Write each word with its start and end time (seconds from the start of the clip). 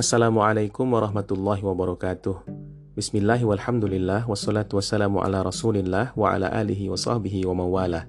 Assalamualaikum 0.00 0.96
warahmatullahi 0.96 1.60
wabarakatuh. 1.60 2.48
Bismillah 2.96 3.36
walhamdulillah 3.36 4.24
wassalatu 4.24 4.80
wassalamu 4.80 5.20
ala 5.20 5.44
rasulillah 5.44 6.16
wa 6.16 6.32
ala 6.32 6.48
alihi 6.48 6.88
wa 6.88 6.96
sahbihi 6.96 7.44
wa 7.44 7.60
mawala. 7.60 8.08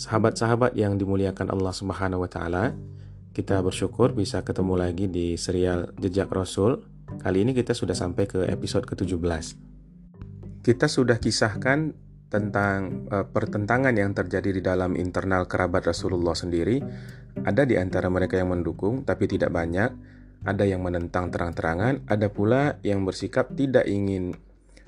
Sahabat-sahabat 0.00 0.72
yang 0.72 0.96
dimuliakan 0.96 1.52
Allah 1.52 1.76
Subhanahu 1.76 2.24
wa 2.24 2.32
taala, 2.32 2.72
kita 3.36 3.60
bersyukur 3.60 4.16
bisa 4.16 4.40
ketemu 4.40 4.80
lagi 4.80 5.04
di 5.04 5.36
serial 5.36 5.92
Jejak 6.00 6.32
Rasul. 6.32 6.80
Kali 7.20 7.44
ini 7.44 7.52
kita 7.52 7.76
sudah 7.76 7.92
sampai 7.92 8.24
ke 8.24 8.48
episode 8.48 8.88
ke-17. 8.88 9.52
Kita 10.64 10.88
sudah 10.88 11.20
kisahkan 11.20 11.92
tentang 12.32 13.04
uh, 13.12 13.28
pertentangan 13.28 13.92
yang 13.92 14.16
terjadi 14.16 14.48
di 14.48 14.62
dalam 14.64 14.96
internal 14.96 15.44
kerabat 15.44 15.92
Rasulullah 15.92 16.32
sendiri. 16.32 16.80
Ada 17.44 17.68
di 17.68 17.76
antara 17.76 18.08
mereka 18.08 18.40
yang 18.40 18.48
mendukung, 18.48 19.04
tapi 19.04 19.28
tidak 19.28 19.52
banyak. 19.52 19.92
Ada 20.48 20.64
yang 20.64 20.80
menentang 20.80 21.28
terang-terangan, 21.28 22.08
ada 22.08 22.32
pula 22.32 22.80
yang 22.80 23.04
bersikap 23.04 23.52
tidak 23.52 23.84
ingin 23.84 24.32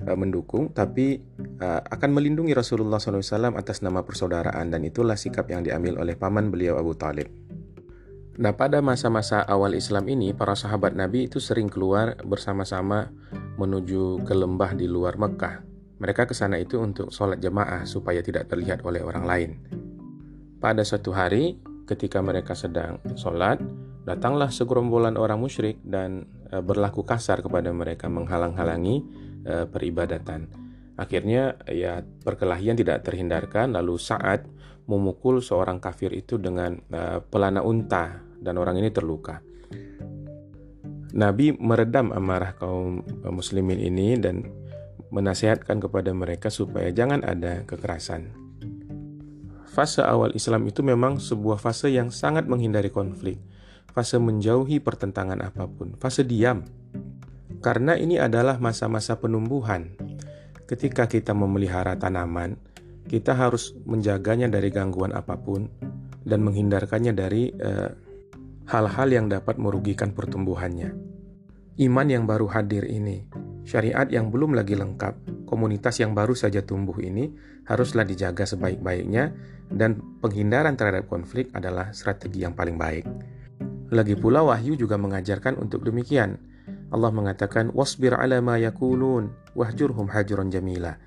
uh, 0.01 0.17
mendukung, 0.17 0.73
tapi 0.73 1.21
uh, 1.61 1.85
akan 1.85 2.09
melindungi 2.17 2.57
Rasulullah 2.57 2.97
SAW 2.97 3.53
atas 3.53 3.85
nama 3.85 4.01
persaudaraan, 4.01 4.73
dan 4.73 4.81
itulah 4.81 5.13
sikap 5.13 5.45
yang 5.53 5.61
diambil 5.61 6.01
oleh 6.01 6.17
paman 6.17 6.49
beliau 6.49 6.81
Abu 6.81 6.97
Talib. 6.97 7.29
Nah, 8.41 8.57
pada 8.57 8.81
masa-masa 8.81 9.45
awal 9.45 9.77
Islam 9.77 10.09
ini, 10.09 10.33
para 10.33 10.57
sahabat 10.57 10.97
Nabi 10.97 11.29
itu 11.29 11.37
sering 11.37 11.69
keluar 11.69 12.17
bersama-sama 12.25 13.13
menuju 13.61 14.25
ke 14.25 14.33
lembah 14.33 14.73
di 14.73 14.89
luar 14.89 15.21
Mekah 15.21 15.69
mereka 16.01 16.25
ke 16.25 16.33
sana 16.33 16.57
itu 16.57 16.81
untuk 16.81 17.13
sholat 17.13 17.37
jemaah 17.37 17.85
supaya 17.85 18.25
tidak 18.25 18.49
terlihat 18.49 18.81
oleh 18.81 19.05
orang 19.05 19.21
lain. 19.21 19.51
Pada 20.57 20.81
suatu 20.81 21.13
hari, 21.13 21.61
ketika 21.91 22.23
mereka 22.23 22.55
sedang 22.55 23.03
sholat, 23.19 23.59
datanglah 24.07 24.47
segerombolan 24.47 25.19
orang 25.19 25.43
musyrik 25.43 25.83
dan 25.83 26.23
e, 26.47 26.63
berlaku 26.63 27.03
kasar 27.03 27.43
kepada 27.43 27.67
mereka 27.75 28.07
menghalang-halangi 28.07 28.95
e, 29.43 29.53
peribadatan. 29.67 30.47
Akhirnya 30.95 31.59
ya 31.67 31.99
perkelahian 31.99 32.79
tidak 32.79 33.03
terhindarkan 33.03 33.75
lalu 33.75 33.99
saat 33.99 34.47
memukul 34.87 35.43
seorang 35.43 35.83
kafir 35.83 36.15
itu 36.15 36.39
dengan 36.39 36.79
e, 36.87 37.19
pelana 37.27 37.59
unta 37.59 38.23
dan 38.39 38.55
orang 38.55 38.79
ini 38.79 38.89
terluka. 38.89 39.43
Nabi 41.11 41.51
meredam 41.59 42.15
amarah 42.15 42.55
kaum 42.55 43.03
muslimin 43.27 43.83
ini 43.83 44.15
dan 44.15 44.47
menasihatkan 45.11 45.83
kepada 45.83 46.15
mereka 46.15 46.47
supaya 46.47 46.87
jangan 46.95 47.19
ada 47.27 47.67
kekerasan. 47.67 48.40
Fase 49.71 50.03
awal 50.03 50.35
Islam 50.35 50.67
itu 50.67 50.83
memang 50.83 51.15
sebuah 51.15 51.55
fase 51.55 51.95
yang 51.95 52.11
sangat 52.11 52.43
menghindari 52.43 52.91
konflik, 52.91 53.39
fase 53.95 54.19
menjauhi 54.19 54.83
pertentangan 54.83 55.39
apa 55.39 55.63
pun, 55.63 55.95
fase 55.95 56.27
diam. 56.27 56.67
Karena 57.63 57.95
ini 57.95 58.19
adalah 58.19 58.59
masa-masa 58.59 59.15
penumbuhan. 59.15 59.95
Ketika 60.67 61.07
kita 61.07 61.31
memelihara 61.31 61.95
tanaman, 61.95 62.59
kita 63.07 63.31
harus 63.31 63.71
menjaganya 63.87 64.51
dari 64.51 64.75
gangguan 64.75 65.15
apa 65.15 65.39
pun 65.39 65.71
dan 66.27 66.43
menghindarkannya 66.43 67.15
dari 67.15 67.55
eh, 67.55 67.91
hal-hal 68.67 69.07
yang 69.07 69.31
dapat 69.31 69.55
merugikan 69.55 70.11
pertumbuhannya. 70.11 70.91
Iman 71.79 72.07
yang 72.11 72.27
baru 72.27 72.51
hadir 72.51 72.83
ini 72.91 73.23
Syariat 73.61 74.09
yang 74.09 74.33
belum 74.33 74.57
lagi 74.57 74.73
lengkap, 74.73 75.45
komunitas 75.45 76.01
yang 76.01 76.17
baru 76.17 76.33
saja 76.33 76.65
tumbuh 76.65 76.97
ini 76.97 77.29
haruslah 77.69 78.01
dijaga 78.01 78.49
sebaik-baiknya 78.49 79.37
dan 79.69 80.01
penghindaran 80.17 80.73
terhadap 80.73 81.05
konflik 81.05 81.53
adalah 81.53 81.93
strategi 81.93 82.41
yang 82.41 82.57
paling 82.57 82.75
baik. 82.75 83.05
Lagi 83.93 84.17
pula 84.17 84.41
wahyu 84.41 84.73
juga 84.73 84.97
mengajarkan 84.97 85.61
untuk 85.61 85.85
demikian. 85.85 86.41
Allah 86.89 87.13
mengatakan 87.13 87.69
wasbir 87.71 88.17
ala 88.17 88.41
ma 88.41 88.57
yakulun 88.57 89.29
wahjurhum 89.53 90.09
hajuran 90.09 90.49
jamila 90.49 90.97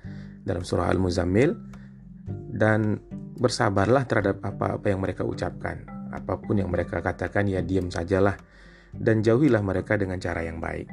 dalam 0.47 0.63
surah 0.63 0.89
Al-Muzammil 0.89 1.53
dan 2.55 3.03
bersabarlah 3.35 4.07
terhadap 4.07 4.39
apa-apa 4.41 4.95
yang 4.95 5.03
mereka 5.03 5.27
ucapkan. 5.27 5.83
Apa 6.15 6.39
pun 6.39 6.55
yang 6.55 6.71
mereka 6.71 7.03
katakan 7.03 7.51
ya 7.51 7.59
diam 7.59 7.91
sajalah 7.91 8.39
dan 8.95 9.19
jauhilah 9.19 9.59
mereka 9.59 9.99
dengan 9.99 10.15
cara 10.23 10.39
yang 10.47 10.63
baik 10.63 10.87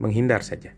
menghindar 0.00 0.40
saja. 0.42 0.72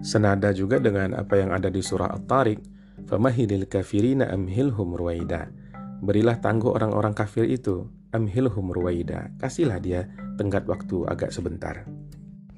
Senada 0.00 0.54
juga 0.54 0.78
dengan 0.78 1.18
apa 1.18 1.36
yang 1.36 1.50
ada 1.50 1.68
di 1.68 1.82
surah 1.82 2.14
At-Tariq, 2.14 2.62
"Famahilil 3.10 3.66
kafirina 3.66 4.30
amhilhum 4.30 4.94
ruwaida." 4.94 5.50
Berilah 5.98 6.38
tangguh 6.38 6.70
orang-orang 6.70 7.12
kafir 7.18 7.50
itu, 7.50 7.90
amhilhum 8.14 8.70
ruwaida. 8.70 9.34
Kasihlah 9.42 9.82
dia 9.82 10.06
tenggat 10.38 10.64
waktu 10.70 11.02
agak 11.10 11.34
sebentar. 11.34 11.82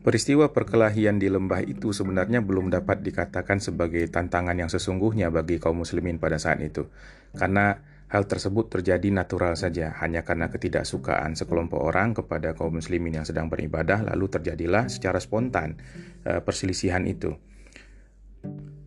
Peristiwa 0.01 0.49
perkelahian 0.49 1.21
di 1.21 1.29
lembah 1.29 1.61
itu 1.61 1.93
sebenarnya 1.93 2.41
belum 2.41 2.73
dapat 2.73 3.05
dikatakan 3.05 3.61
sebagai 3.61 4.09
tantangan 4.09 4.57
yang 4.57 4.73
sesungguhnya 4.73 5.29
bagi 5.29 5.61
kaum 5.61 5.85
muslimin 5.85 6.17
pada 6.17 6.41
saat 6.41 6.61
itu. 6.65 6.89
Karena 7.37 7.77
Hal 8.11 8.27
tersebut 8.27 8.67
terjadi 8.67 9.07
natural 9.15 9.55
saja, 9.55 9.95
hanya 10.03 10.27
karena 10.27 10.51
ketidaksukaan 10.51 11.39
sekelompok 11.39 11.79
orang 11.79 12.11
kepada 12.11 12.59
kaum 12.59 12.83
muslimin 12.83 13.23
yang 13.23 13.27
sedang 13.27 13.47
beribadah, 13.47 14.03
lalu 14.03 14.27
terjadilah 14.27 14.91
secara 14.91 15.23
spontan 15.23 15.79
uh, 16.27 16.43
perselisihan 16.43 17.07
itu. 17.07 17.39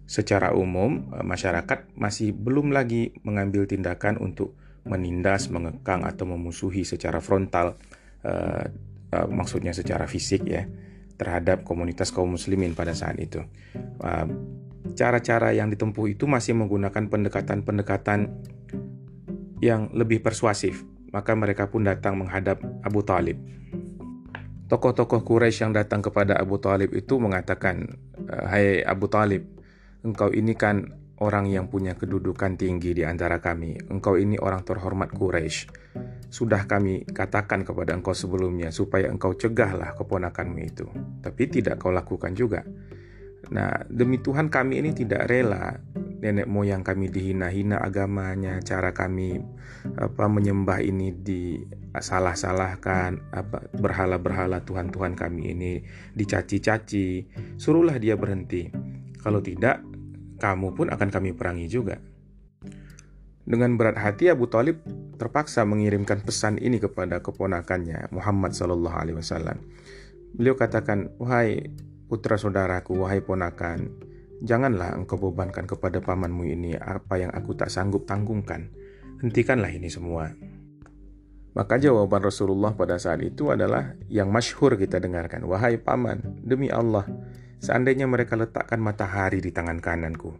Secara 0.03 0.51
umum, 0.51 1.07
uh, 1.16 1.23
masyarakat 1.23 1.95
masih 1.95 2.35
belum 2.35 2.75
lagi 2.75 3.16
mengambil 3.23 3.63
tindakan 3.63 4.19
untuk 4.19 4.59
menindas, 4.84 5.47
mengekang, 5.47 6.03
atau 6.03 6.28
memusuhi 6.28 6.84
secara 6.84 7.23
frontal, 7.23 7.79
uh, 8.28 8.67
maksudnya 9.31 9.72
secara 9.72 10.03
fisik 10.03 10.44
ya, 10.44 10.67
terhadap 11.16 11.63
komunitas 11.63 12.11
kaum 12.11 12.35
muslimin 12.35 12.75
pada 12.75 12.91
saat 12.91 13.16
itu. 13.23 13.40
Cara-cara 15.00 15.55
yang 15.55 15.72
ditempuh 15.72 16.11
itu 16.11 16.25
masih 16.28 16.57
menggunakan 16.57 17.07
pendekatan-pendekatan 17.07 18.19
yang 19.63 19.88
lebih 19.96 20.19
persuasif, 20.19 20.84
maka 21.16 21.31
mereka 21.31 21.72
pun 21.72 21.88
datang 21.88 22.19
menghadap 22.19 22.59
Abu 22.84 23.00
Talib. 23.07 23.40
Tokoh-tokoh 24.68 25.24
Quraisy 25.24 25.63
yang 25.63 25.72
datang 25.72 26.03
kepada 26.03 26.35
Abu 26.35 26.59
Talib 26.59 26.91
itu 26.91 27.16
mengatakan, 27.16 27.88
eh, 28.28 28.44
Hai 28.44 28.66
Abu 28.84 29.07
Talib, 29.07 29.47
engkau 30.03 30.34
ini 30.35 30.52
kan 30.59 31.00
orang 31.23 31.47
yang 31.47 31.72
punya 31.72 31.96
kedudukan 31.96 32.59
tinggi 32.59 32.91
di 32.91 33.07
antara 33.07 33.40
kami. 33.40 33.79
Engkau 33.88 34.19
ini 34.19 34.35
orang 34.35 34.68
terhormat 34.68 35.16
Quraisy. 35.16 35.72
Sudah 36.28 36.66
kami 36.68 37.07
katakan 37.07 37.63
kepada 37.63 37.96
engkau 37.96 38.12
sebelumnya 38.12 38.73
supaya 38.73 39.07
engkau 39.07 39.38
cegahlah 39.38 39.96
keponakanmu 39.96 40.59
itu. 40.59 40.90
Tapi 41.22 41.44
tidak 41.47 41.79
kau 41.79 41.94
lakukan 41.94 42.34
juga. 42.35 42.66
Nah, 43.53 43.85
demi 43.85 44.18
Tuhan 44.18 44.50
kami 44.50 44.81
ini 44.81 44.91
tidak 44.97 45.29
rela 45.29 45.78
nenek 46.23 46.47
moyang 46.47 46.88
kami 46.88 47.11
dihina-hina 47.11 47.84
agamanya, 47.84 48.63
cara 48.63 48.95
kami 48.95 49.44
apa 50.00 50.31
menyembah 50.31 50.79
ini 50.79 51.11
disalah-salahkan, 51.11 53.35
apa 53.35 53.67
berhala-berhala 53.75 54.63
Tuhan-Tuhan 54.63 55.19
kami 55.19 55.51
ini 55.51 55.84
dicaci-caci. 56.16 57.28
Suruhlah 57.59 58.00
dia 58.00 58.16
berhenti. 58.16 58.72
Kalau 59.19 59.44
tidak, 59.44 59.84
kamu 60.39 60.72
pun 60.72 60.88
akan 60.88 61.11
kami 61.11 61.35
perangi 61.35 61.67
juga. 61.67 62.00
Dengan 63.44 63.75
berat 63.75 64.00
hati 64.00 64.31
Abu 64.31 64.47
Talib 64.47 64.79
terpaksa 65.19 65.67
mengirimkan 65.67 66.23
pesan 66.23 66.55
ini 66.55 66.79
kepada 66.79 67.19
keponakannya 67.19 68.07
Muhammad 68.16 68.55
Shallallahu 68.55 68.95
Alaihi 68.95 69.19
Wasallam. 69.19 69.59
Beliau 70.40 70.55
katakan, 70.55 71.11
wahai 71.19 71.67
putra 72.07 72.40
saudaraku, 72.40 73.03
wahai 73.03 73.19
ponakan, 73.19 73.91
Janganlah 74.44 75.00
engkau 75.00 75.16
bebankan 75.16 75.64
kepada 75.64 76.04
pamanmu 76.04 76.44
ini 76.44 76.76
apa 76.76 77.16
yang 77.16 77.31
aku 77.31 77.56
tak 77.56 77.72
sanggup 77.72 78.04
tanggungkan. 78.04 78.76
Hentikanlah 79.24 79.72
ini 79.72 79.88
semua. 79.88 80.35
Maka 81.56 81.79
jawaban 81.79 82.28
Rasulullah 82.28 82.76
pada 82.76 83.00
saat 83.00 83.23
itu 83.23 83.56
adalah 83.56 83.96
yang 84.12 84.28
masyhur 84.28 84.76
kita 84.76 85.00
dengarkan. 85.00 85.47
Wahai 85.47 85.79
paman, 85.79 86.44
demi 86.44 86.67
Allah, 86.67 87.08
seandainya 87.64 88.03
mereka 88.03 88.35
letakkan 88.35 88.84
matahari 88.84 89.40
di 89.40 89.56
tangan 89.56 89.79
kananku, 89.79 90.35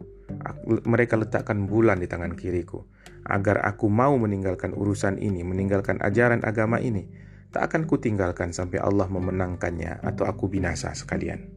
mereka 0.84 1.16
letakkan 1.16 1.64
bulan 1.64 1.96
di 1.96 2.10
tangan 2.10 2.36
kiriku, 2.36 2.84
agar 3.24 3.64
aku 3.64 3.88
mau 3.88 4.12
meninggalkan 4.20 4.76
urusan 4.76 5.16
ini, 5.16 5.40
meninggalkan 5.46 5.96
ajaran 6.04 6.44
agama 6.44 6.76
ini, 6.76 7.08
tak 7.54 7.72
akan 7.72 7.88
kutinggalkan 7.88 8.52
sampai 8.52 8.82
Allah 8.82 9.06
memenangkannya 9.08 10.02
atau 10.02 10.26
aku 10.26 10.50
binasa 10.50 10.92
sekalian 10.92 11.53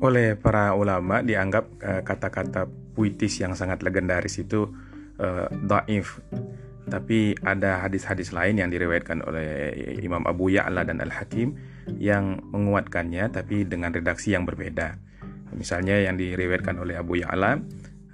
oleh 0.00 0.36
para 0.36 0.76
ulama 0.76 1.24
dianggap 1.24 1.64
uh, 1.80 2.02
kata-kata 2.04 2.68
puitis 2.96 3.40
yang 3.40 3.52
sangat 3.56 3.80
legendaris 3.84 4.40
itu 4.40 4.68
uh, 5.20 5.48
daif. 5.52 6.20
Tapi 6.86 7.34
ada 7.42 7.82
hadis-hadis 7.82 8.30
lain 8.30 8.62
yang 8.62 8.70
diriwayatkan 8.70 9.18
oleh 9.26 9.74
Imam 9.98 10.22
Abu 10.22 10.54
Ya'la 10.54 10.86
dan 10.86 11.02
Al-Hakim 11.02 11.58
yang 11.98 12.38
menguatkannya 12.54 13.26
tapi 13.34 13.66
dengan 13.66 13.90
redaksi 13.90 14.38
yang 14.38 14.46
berbeda. 14.46 14.94
Misalnya 15.58 15.98
yang 15.98 16.14
diriwayatkan 16.14 16.78
oleh 16.78 16.94
Abu 16.94 17.18
Ya'la 17.18 17.58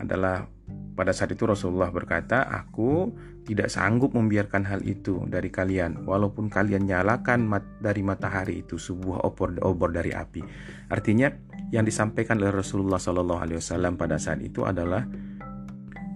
adalah 0.00 0.48
pada 0.96 1.12
saat 1.12 1.36
itu 1.36 1.44
Rasulullah 1.44 1.92
berkata, 1.92 2.48
"Aku 2.48 3.12
tidak 3.42 3.68
sanggup 3.68 4.14
membiarkan 4.14 4.62
hal 4.62 4.80
itu 4.86 5.26
dari 5.26 5.50
kalian 5.50 6.06
walaupun 6.06 6.46
kalian 6.46 6.86
nyalakan 6.86 7.46
mat 7.50 7.66
dari 7.82 8.00
matahari 8.06 8.62
itu 8.62 8.78
sebuah 8.78 9.26
obor 9.26 9.58
obor 9.66 9.90
dari 9.90 10.14
api 10.14 10.42
artinya 10.90 11.30
yang 11.72 11.82
disampaikan 11.88 12.38
oleh 12.38 12.52
Rasulullah 12.52 13.00
Shallallahu 13.00 13.40
Alaihi 13.42 13.58
Wasallam 13.58 13.96
pada 13.96 14.20
saat 14.20 14.44
itu 14.44 14.62
adalah 14.68 15.08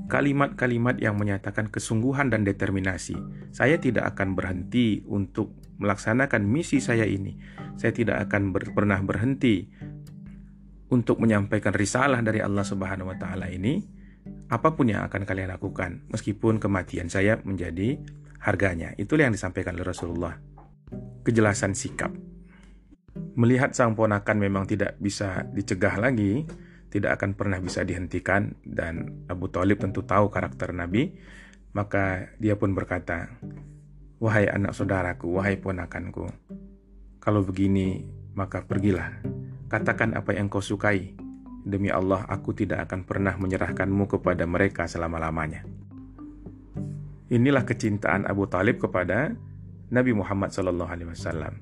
kalimat-kalimat 0.06 1.02
yang 1.02 1.18
menyatakan 1.18 1.66
kesungguhan 1.66 2.30
dan 2.30 2.46
determinasi. 2.46 3.18
Saya 3.50 3.80
tidak 3.82 4.14
akan 4.14 4.38
berhenti 4.38 5.02
untuk 5.08 5.56
melaksanakan 5.82 6.46
misi 6.46 6.78
saya 6.78 7.08
ini. 7.08 7.34
Saya 7.74 7.90
tidak 7.90 8.28
akan 8.30 8.54
ber 8.54 8.70
pernah 8.70 9.02
berhenti 9.02 9.66
untuk 10.92 11.18
menyampaikan 11.18 11.74
risalah 11.74 12.22
dari 12.22 12.38
Allah 12.38 12.62
Subhanahu 12.62 13.10
wa 13.10 13.16
taala 13.18 13.50
ini 13.50 13.95
apa 14.46 14.78
pun 14.78 14.86
yang 14.86 15.02
akan 15.06 15.26
kalian 15.26 15.50
lakukan 15.50 16.06
meskipun 16.10 16.62
kematian 16.62 17.10
saya 17.10 17.38
menjadi 17.42 17.98
harganya. 18.42 18.94
Itulah 18.94 19.26
yang 19.26 19.34
disampaikan 19.34 19.74
oleh 19.74 19.86
Rasulullah. 19.86 20.38
Kejelasan 21.26 21.74
sikap. 21.74 22.14
Melihat 23.34 23.74
sang 23.74 23.98
ponakan 23.98 24.38
memang 24.38 24.68
tidak 24.68 24.94
bisa 25.02 25.48
dicegah 25.50 25.98
lagi, 25.98 26.46
tidak 26.92 27.18
akan 27.18 27.34
pernah 27.34 27.58
bisa 27.58 27.82
dihentikan 27.82 28.54
dan 28.62 29.26
Abu 29.26 29.50
Talib 29.50 29.82
tentu 29.82 30.06
tahu 30.06 30.30
karakter 30.30 30.70
Nabi, 30.70 31.16
maka 31.74 32.30
dia 32.38 32.54
pun 32.54 32.76
berkata, 32.76 33.34
"Wahai 34.22 34.46
anak 34.46 34.76
saudaraku, 34.76 35.32
wahai 35.32 35.58
ponakanku, 35.58 36.28
kalau 37.18 37.42
begini 37.42 38.06
maka 38.36 38.62
pergilah. 38.62 39.18
Katakan 39.66 40.14
apa 40.14 40.36
yang 40.36 40.46
kau 40.46 40.62
sukai. 40.62 41.16
Demi 41.66 41.90
Allah, 41.90 42.22
aku 42.30 42.54
tidak 42.54 42.86
akan 42.86 43.02
pernah 43.02 43.34
menyerahkanmu 43.34 44.06
kepada 44.06 44.46
mereka 44.46 44.86
selama-lamanya." 44.86 45.66
Inilah 47.26 47.66
kecintaan 47.66 48.22
Abu 48.30 48.46
Talib 48.46 48.78
kepada 48.78 49.34
Nabi 49.90 50.14
Muhammad 50.14 50.54
SAW. 50.54 51.58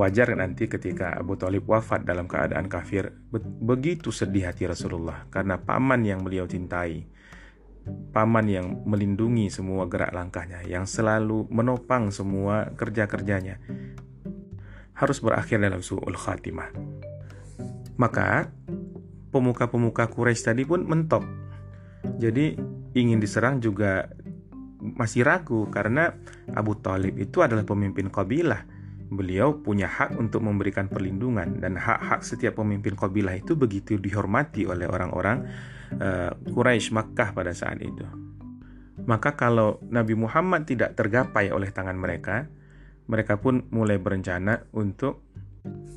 Wajar 0.00 0.32
nanti 0.32 0.64
ketika 0.64 1.12
Abu 1.12 1.36
Talib 1.36 1.68
wafat 1.68 2.08
dalam 2.08 2.24
keadaan 2.24 2.72
kafir, 2.72 3.12
begitu 3.60 4.08
sedih 4.08 4.48
hati 4.48 4.64
Rasulullah 4.64 5.28
karena 5.28 5.60
paman 5.60 6.00
yang 6.06 6.24
beliau 6.24 6.48
cintai, 6.48 7.04
paman 8.14 8.46
yang 8.48 8.66
melindungi 8.86 9.52
semua 9.52 9.84
gerak 9.90 10.14
langkahnya, 10.14 10.64
yang 10.64 10.88
selalu 10.88 11.50
menopang 11.52 12.08
semua 12.14 12.72
kerja-kerjanya, 12.72 13.60
harus 14.94 15.18
berakhir 15.20 15.58
dalam 15.60 15.82
su'ul 15.82 16.16
khatimah. 16.16 16.70
Maka 17.98 18.48
pemuka-pemuka 19.34 20.06
Quraisy 20.06 20.54
tadi 20.54 20.62
pun 20.62 20.86
mentok. 20.86 21.26
Jadi 22.22 22.54
ingin 22.94 23.18
diserang 23.18 23.58
juga 23.58 24.06
masih 24.78 25.26
ragu 25.26 25.66
karena 25.72 26.14
Abu 26.54 26.78
Talib 26.78 27.18
itu 27.18 27.42
adalah 27.42 27.66
pemimpin 27.66 28.12
kabilah 28.12 28.62
beliau 29.14 29.60
punya 29.60 29.86
hak 29.86 30.16
untuk 30.16 30.42
memberikan 30.42 30.90
perlindungan 30.90 31.60
dan 31.60 31.78
hak-hak 31.78 32.24
setiap 32.24 32.58
pemimpin 32.60 32.96
kabilah 32.96 33.36
itu 33.36 33.54
begitu 33.54 34.00
dihormati 34.00 34.66
oleh 34.66 34.88
orang-orang 34.88 35.44
uh, 36.00 36.32
Quraisy 36.34 36.90
Makkah 36.92 37.30
pada 37.36 37.52
saat 37.54 37.80
itu. 37.80 38.04
Maka 39.04 39.36
kalau 39.36 39.82
Nabi 39.90 40.16
Muhammad 40.16 40.64
tidak 40.64 40.96
tergapai 40.96 41.52
oleh 41.52 41.68
tangan 41.70 41.98
mereka, 41.98 42.48
mereka 43.10 43.36
pun 43.36 43.68
mulai 43.70 44.00
berencana 44.00 44.64
untuk 44.72 45.20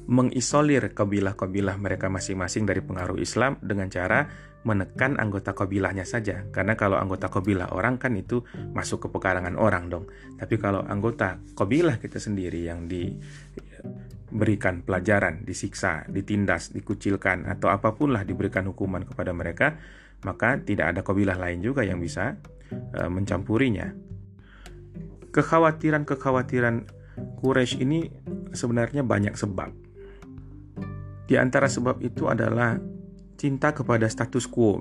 mengisolir 0.08 0.96
kabilah-kabilah 0.96 1.76
mereka 1.76 2.08
masing-masing 2.08 2.64
dari 2.64 2.80
pengaruh 2.80 3.20
Islam 3.20 3.60
dengan 3.60 3.92
cara 3.92 4.24
menekan 4.64 5.20
anggota 5.20 5.52
kabilahnya 5.56 6.08
saja. 6.08 6.48
Karena 6.52 6.80
kalau 6.80 6.96
anggota 7.00 7.28
kabilah 7.28 7.76
orang 7.76 8.00
kan 8.00 8.16
itu 8.16 8.44
masuk 8.76 9.08
ke 9.08 9.12
pekarangan 9.12 9.60
orang 9.60 9.92
dong. 9.92 10.08
Tapi 10.40 10.56
kalau 10.60 10.84
anggota 10.88 11.40
kabilah 11.56 12.00
kita 12.00 12.20
sendiri 12.20 12.68
yang 12.68 12.88
diberikan 12.88 14.84
pelajaran, 14.84 15.44
disiksa, 15.44 16.08
ditindas, 16.08 16.72
dikucilkan 16.72 17.48
atau 17.48 17.68
apa 17.72 17.96
pun 17.96 18.16
lah 18.16 18.24
diberikan 18.24 18.68
hukuman 18.72 19.04
kepada 19.04 19.36
mereka, 19.36 19.76
maka 20.24 20.60
tidak 20.64 20.96
ada 20.96 21.02
kabilah 21.04 21.36
lain 21.36 21.60
juga 21.64 21.84
yang 21.84 22.00
bisa 22.00 22.40
uh, 22.96 23.12
mencampurinya. 23.12 23.92
Kekhawatiran-kekhawatiran 25.32 26.97
Quraisy 27.38 27.82
ini 27.82 28.10
sebenarnya 28.54 29.06
banyak 29.06 29.34
sebab 29.38 29.88
di 31.28 31.36
antara 31.36 31.68
sebab 31.68 32.00
itu 32.00 32.32
adalah 32.32 32.80
cinta 33.36 33.76
kepada 33.76 34.08
status 34.08 34.48
quo. 34.48 34.80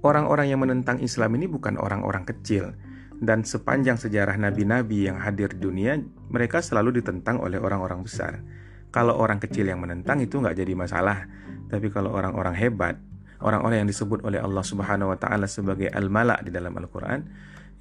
Orang-orang 0.00 0.48
yang 0.48 0.64
menentang 0.64 1.04
Islam 1.04 1.36
ini 1.36 1.44
bukan 1.44 1.76
orang-orang 1.76 2.24
kecil 2.24 2.72
dan 3.20 3.44
sepanjang 3.44 4.00
sejarah 4.00 4.40
nabi-nabi 4.40 5.04
yang 5.04 5.20
hadir 5.20 5.52
di 5.52 5.60
dunia 5.60 6.00
mereka 6.32 6.64
selalu 6.64 7.04
ditentang 7.04 7.44
oleh 7.44 7.60
orang-orang 7.60 8.00
besar. 8.00 8.40
Kalau 8.88 9.20
orang 9.20 9.36
kecil 9.36 9.68
yang 9.68 9.84
menentang 9.84 10.24
itu 10.24 10.40
nggak 10.40 10.56
jadi 10.56 10.72
masalah, 10.72 11.28
tapi 11.68 11.92
kalau 11.92 12.16
orang-orang 12.16 12.56
hebat, 12.56 12.96
orang-orang 13.44 13.84
yang 13.84 13.90
disebut 13.90 14.24
oleh 14.24 14.40
Allah 14.40 14.64
Subhanahu 14.64 15.12
Wa 15.12 15.18
Taala 15.20 15.44
sebagai 15.44 15.92
al-mala 15.92 16.40
di 16.40 16.48
dalam 16.48 16.72
Al-Quran 16.72 17.20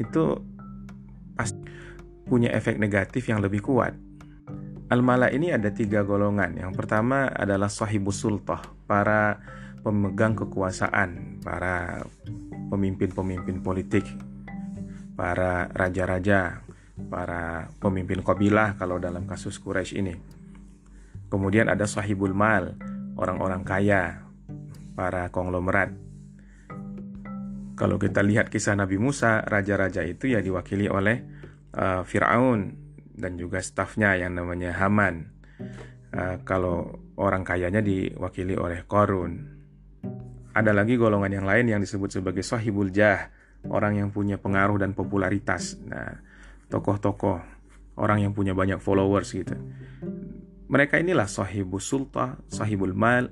itu 0.04 0.36
pasti 1.32 1.64
punya 2.28 2.52
efek 2.52 2.76
negatif 2.78 3.32
yang 3.32 3.40
lebih 3.40 3.64
kuat 3.64 3.96
Al-Mala 4.88 5.28
ini 5.36 5.52
ada 5.52 5.68
tiga 5.76 6.08
golongan. 6.08 6.64
Yang 6.64 6.80
pertama 6.80 7.28
adalah 7.28 7.68
sahibus 7.68 8.24
sultah, 8.24 8.64
para 8.88 9.44
pemegang 9.84 10.32
kekuasaan, 10.32 11.44
para 11.44 12.08
pemimpin-pemimpin 12.72 13.60
politik, 13.60 14.08
para 15.20 15.68
raja-raja, 15.76 16.64
para 17.12 17.68
pemimpin 17.84 18.24
kabilah 18.24 18.80
kalau 18.80 18.96
dalam 18.96 19.28
kasus 19.28 19.60
Quraisy 19.60 20.00
ini. 20.00 20.16
Kemudian 21.28 21.68
ada 21.68 21.84
sahibul 21.84 22.32
mal, 22.32 22.80
orang-orang 23.20 23.68
kaya, 23.68 24.24
para 24.96 25.28
konglomerat. 25.36 25.92
Kalau 27.76 28.00
kita 28.00 28.24
lihat 28.24 28.48
kisah 28.48 28.80
Nabi 28.80 28.96
Musa, 28.96 29.44
raja-raja 29.44 30.00
itu 30.08 30.32
ya 30.32 30.40
diwakili 30.40 30.88
oleh 30.88 31.37
uh, 31.78 32.02
Firaun, 32.02 32.74
dan 33.14 33.38
juga 33.38 33.62
stafnya 33.62 34.18
yang 34.18 34.34
namanya 34.34 34.74
Haman. 34.74 35.30
Uh, 36.12 36.42
kalau 36.42 36.98
orang 37.18 37.46
kayanya 37.46 37.82
diwakili 37.82 38.58
oleh 38.58 38.86
Korun. 38.86 39.58
Ada 40.58 40.74
lagi 40.74 40.98
golongan 40.98 41.30
yang 41.30 41.46
lain 41.46 41.66
yang 41.70 41.82
disebut 41.82 42.18
sebagai 42.18 42.42
sahibul 42.42 42.90
jah, 42.90 43.30
orang 43.70 44.02
yang 44.02 44.10
punya 44.10 44.42
pengaruh 44.42 44.82
dan 44.82 44.98
popularitas. 44.98 45.78
Nah, 45.86 46.18
tokoh-tokoh, 46.70 47.38
orang 48.02 48.26
yang 48.26 48.34
punya 48.34 48.58
banyak 48.58 48.82
followers 48.82 49.34
gitu. 49.38 49.54
Mereka 50.68 51.00
inilah 51.00 51.30
sahibul 51.30 51.80
sulta, 51.80 52.42
sahibul 52.50 52.92
mal, 52.98 53.30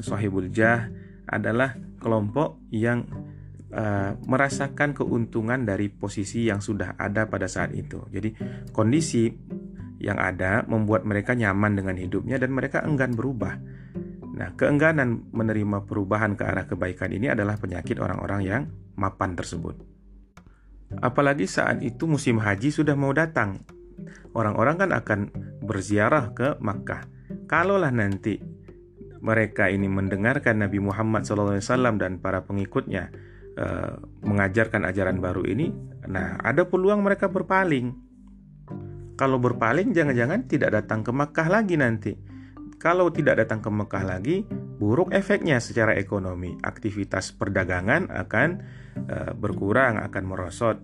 sahibul 0.00 0.48
jah 0.48 0.88
adalah 1.28 1.76
kelompok 2.00 2.58
yang 2.72 3.06
uh, 3.72 4.14
merasakan 4.28 4.92
keuntungan 4.92 5.64
dari 5.64 5.88
posisi 5.88 6.46
yang 6.46 6.60
sudah 6.60 6.94
ada 7.00 7.26
pada 7.26 7.48
saat 7.48 7.72
itu. 7.72 8.04
Jadi 8.12 8.36
kondisi 8.70 9.32
yang 10.02 10.18
ada 10.18 10.66
membuat 10.66 11.06
mereka 11.06 11.32
nyaman 11.32 11.78
dengan 11.78 11.96
hidupnya 11.96 12.36
dan 12.36 12.50
mereka 12.52 12.82
enggan 12.84 13.14
berubah. 13.14 13.54
Nah, 14.32 14.56
keengganan 14.56 15.28
menerima 15.30 15.84
perubahan 15.84 16.34
ke 16.34 16.42
arah 16.42 16.66
kebaikan 16.66 17.12
ini 17.12 17.30
adalah 17.30 17.60
penyakit 17.60 18.00
orang-orang 18.00 18.40
yang 18.42 18.62
mapan 18.98 19.38
tersebut. 19.38 19.78
Apalagi 21.00 21.48
saat 21.48 21.80
itu 21.80 22.04
musim 22.04 22.42
haji 22.42 22.68
sudah 22.68 22.98
mau 22.98 23.14
datang. 23.16 23.64
Orang-orang 24.32 24.76
kan 24.76 24.90
akan 24.92 25.20
berziarah 25.62 26.34
ke 26.36 26.58
Makkah. 26.60 27.06
Kalaulah 27.48 27.92
nanti 27.92 28.40
mereka 29.22 29.70
ini 29.70 29.86
mendengarkan 29.86 30.66
Nabi 30.66 30.82
Muhammad 30.82 31.22
SAW 31.22 31.62
dan 31.96 32.18
para 32.18 32.42
pengikutnya 32.42 33.14
uh, 33.56 33.98
mengajarkan 34.24 34.86
ajaran 34.88 35.18
baru 35.18 35.44
ini, 35.48 35.72
nah 36.08 36.38
ada 36.40 36.68
peluang 36.68 37.04
mereka 37.04 37.28
berpaling. 37.28 37.94
Kalau 39.12 39.38
berpaling, 39.38 39.92
jangan-jangan 39.92 40.48
tidak 40.48 40.70
datang 40.82 41.04
ke 41.04 41.12
Mekah 41.14 41.48
lagi 41.52 41.76
nanti. 41.78 42.12
Kalau 42.82 43.14
tidak 43.14 43.46
datang 43.46 43.62
ke 43.62 43.70
Mekah 43.70 44.02
lagi, 44.02 44.42
buruk 44.50 45.14
efeknya 45.14 45.62
secara 45.62 45.94
ekonomi. 45.94 46.58
Aktivitas 46.58 47.30
perdagangan 47.30 48.10
akan 48.10 48.48
uh, 49.06 49.32
berkurang, 49.38 50.02
akan 50.02 50.22
merosot. 50.26 50.82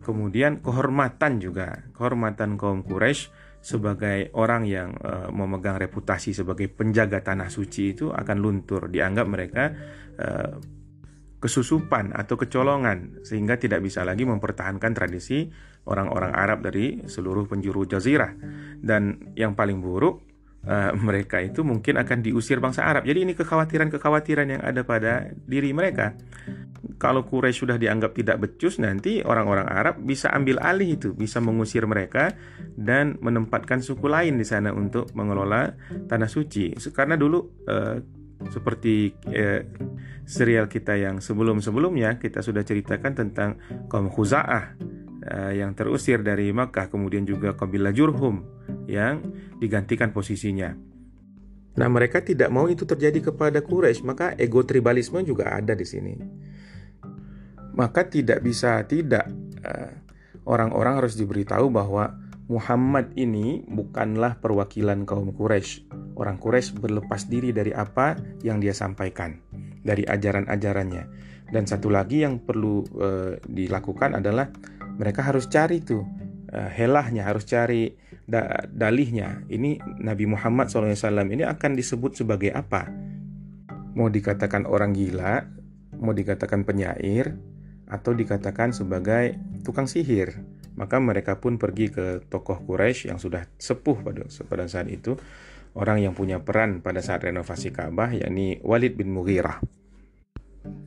Kemudian 0.00 0.64
kehormatan 0.64 1.44
juga, 1.44 1.84
kehormatan 1.92 2.56
kaum 2.56 2.80
Quraisy 2.84 3.28
sebagai 3.64 4.28
orang 4.36 4.68
yang 4.68 4.92
uh, 5.00 5.32
memegang 5.32 5.80
reputasi 5.80 6.36
sebagai 6.36 6.68
penjaga 6.68 7.24
tanah 7.24 7.48
suci 7.48 7.96
itu 7.96 8.12
akan 8.12 8.36
luntur. 8.36 8.92
Dianggap 8.92 9.26
mereka 9.28 9.72
uh, 10.20 10.60
kesusupan 11.44 12.16
atau 12.16 12.40
kecolongan 12.40 13.20
sehingga 13.20 13.60
tidak 13.60 13.84
bisa 13.84 14.00
lagi 14.00 14.24
mempertahankan 14.24 14.96
tradisi 14.96 15.44
orang-orang 15.84 16.32
Arab 16.32 16.64
dari 16.64 17.04
seluruh 17.04 17.44
penjuru 17.44 17.84
jazirah 17.84 18.32
dan 18.80 19.20
yang 19.36 19.52
paling 19.52 19.84
buruk 19.84 20.24
uh, 20.64 20.96
mereka 21.06 21.44
itu 21.44 21.60
mungkin 21.60 22.00
akan 22.00 22.24
diusir 22.24 22.64
bangsa 22.64 22.88
Arab. 22.88 23.04
Jadi 23.04 23.28
ini 23.28 23.32
kekhawatiran-kekhawatiran 23.36 24.56
yang 24.56 24.62
ada 24.64 24.88
pada 24.88 25.36
diri 25.44 25.76
mereka. 25.76 26.16
kalau 26.94 27.24
Quraisy 27.24 27.64
sudah 27.64 27.76
dianggap 27.80 28.12
tidak 28.12 28.36
becus 28.44 28.76
nanti 28.76 29.20
orang-orang 29.24 29.68
Arab 29.68 30.04
bisa 30.04 30.28
ambil 30.32 30.60
alih 30.60 31.00
itu, 31.00 31.12
bisa 31.16 31.40
mengusir 31.40 31.84
mereka 31.88 32.36
dan 32.76 33.16
menempatkan 33.24 33.80
suku 33.80 34.04
lain 34.04 34.36
di 34.36 34.44
sana 34.44 34.72
untuk 34.72 35.12
mengelola 35.16 35.74
tanah 36.08 36.28
suci. 36.28 36.76
Karena 36.92 37.16
dulu 37.16 37.64
eh, 37.66 38.04
seperti 38.52 39.14
eh, 39.30 39.68
serial 40.24 40.68
kita 40.68 40.96
yang 40.96 41.20
sebelum-sebelumnya 41.20 42.18
kita 42.18 42.40
sudah 42.40 42.64
ceritakan 42.64 43.12
tentang 43.12 43.60
kaum 43.86 44.08
Khuza'ah 44.08 44.64
eh, 45.24 45.52
yang 45.60 45.76
terusir 45.76 46.20
dari 46.20 46.50
Makkah, 46.50 46.88
kemudian 46.88 47.24
juga 47.28 47.54
kabilah 47.56 47.92
Jurhum 47.92 48.44
yang 48.88 49.20
digantikan 49.60 50.12
posisinya. 50.12 50.72
Nah, 51.74 51.88
mereka 51.90 52.22
tidak 52.22 52.54
mau 52.54 52.70
itu 52.70 52.86
terjadi 52.86 53.34
kepada 53.34 53.58
Quraisy, 53.58 54.06
maka 54.06 54.32
ego 54.38 54.62
tribalisme 54.62 55.26
juga 55.26 55.50
ada 55.58 55.74
di 55.74 55.82
sini 55.82 56.14
maka 57.74 58.06
tidak 58.06 58.40
bisa 58.40 58.78
tidak 58.86 59.26
eh, 59.60 59.92
orang-orang 60.46 61.02
harus 61.02 61.18
diberitahu 61.18 61.68
bahwa 61.68 62.14
Muhammad 62.44 63.16
ini 63.16 63.64
bukanlah 63.64 64.36
perwakilan 64.36 65.08
kaum 65.08 65.32
Quraisy. 65.32 65.88
Orang 66.20 66.36
Quraisy 66.36 66.76
berlepas 66.76 67.24
diri 67.24 67.56
dari 67.56 67.72
apa 67.72 68.20
yang 68.44 68.60
dia 68.60 68.76
sampaikan, 68.76 69.40
dari 69.80 70.04
ajaran-ajarannya. 70.04 71.04
Dan 71.48 71.64
satu 71.64 71.88
lagi 71.88 72.20
yang 72.20 72.44
perlu 72.44 72.84
uh, 73.00 73.40
dilakukan 73.48 74.20
adalah 74.20 74.52
mereka 75.00 75.24
harus 75.24 75.48
cari 75.48 75.80
tuh 75.80 76.04
uh, 76.52 76.68
helahnya, 76.68 77.24
harus 77.24 77.48
cari 77.48 77.96
da 78.28 78.68
dalihnya. 78.68 79.44
Ini 79.48 80.00
Nabi 80.04 80.24
Muhammad 80.28 80.68
SAW 80.68 81.28
ini 81.32 81.44
akan 81.48 81.72
disebut 81.76 82.20
sebagai 82.20 82.52
apa? 82.52 82.92
Mau 83.96 84.12
dikatakan 84.12 84.68
orang 84.68 84.92
gila, 84.92 85.48
mau 85.96 86.12
dikatakan 86.12 86.68
penyair, 86.68 87.40
atau 87.88 88.12
dikatakan 88.12 88.72
sebagai 88.72 89.36
tukang 89.64 89.88
sihir. 89.88 90.53
Maka 90.74 90.98
mereka 90.98 91.38
pun 91.38 91.58
pergi 91.58 91.90
ke 91.90 92.26
tokoh 92.26 92.58
Quraisy 92.66 93.14
yang 93.14 93.22
sudah 93.22 93.46
sepuh 93.58 94.02
pada, 94.02 94.26
pada 94.26 94.64
saat 94.66 94.90
itu, 94.90 95.14
orang 95.78 96.02
yang 96.02 96.14
punya 96.14 96.42
peran 96.42 96.82
pada 96.82 96.98
saat 96.98 97.22
renovasi 97.22 97.70
Ka'bah, 97.70 98.10
yakni 98.10 98.58
Walid 98.62 98.98
bin 98.98 99.14
Mughirah. 99.14 99.62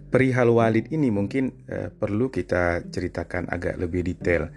Perihal 0.08 0.52
Walid 0.52 0.92
ini 0.92 1.12
mungkin 1.12 1.68
eh, 1.68 1.92
perlu 1.92 2.32
kita 2.32 2.88
ceritakan 2.88 3.52
agak 3.52 3.76
lebih 3.76 4.08
detail 4.08 4.48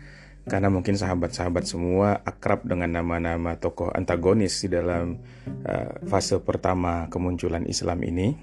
karena 0.51 0.73
mungkin 0.73 0.97
sahabat-sahabat 0.97 1.65
semua 1.69 2.19
akrab 2.25 2.65
dengan 2.65 2.99
nama-nama 2.99 3.61
tokoh 3.61 3.93
antagonis 3.93 4.65
di 4.65 4.73
dalam 4.73 5.21
uh, 5.69 6.01
fase 6.09 6.41
pertama 6.41 7.07
kemunculan 7.13 7.69
Islam 7.69 8.01
ini. 8.03 8.35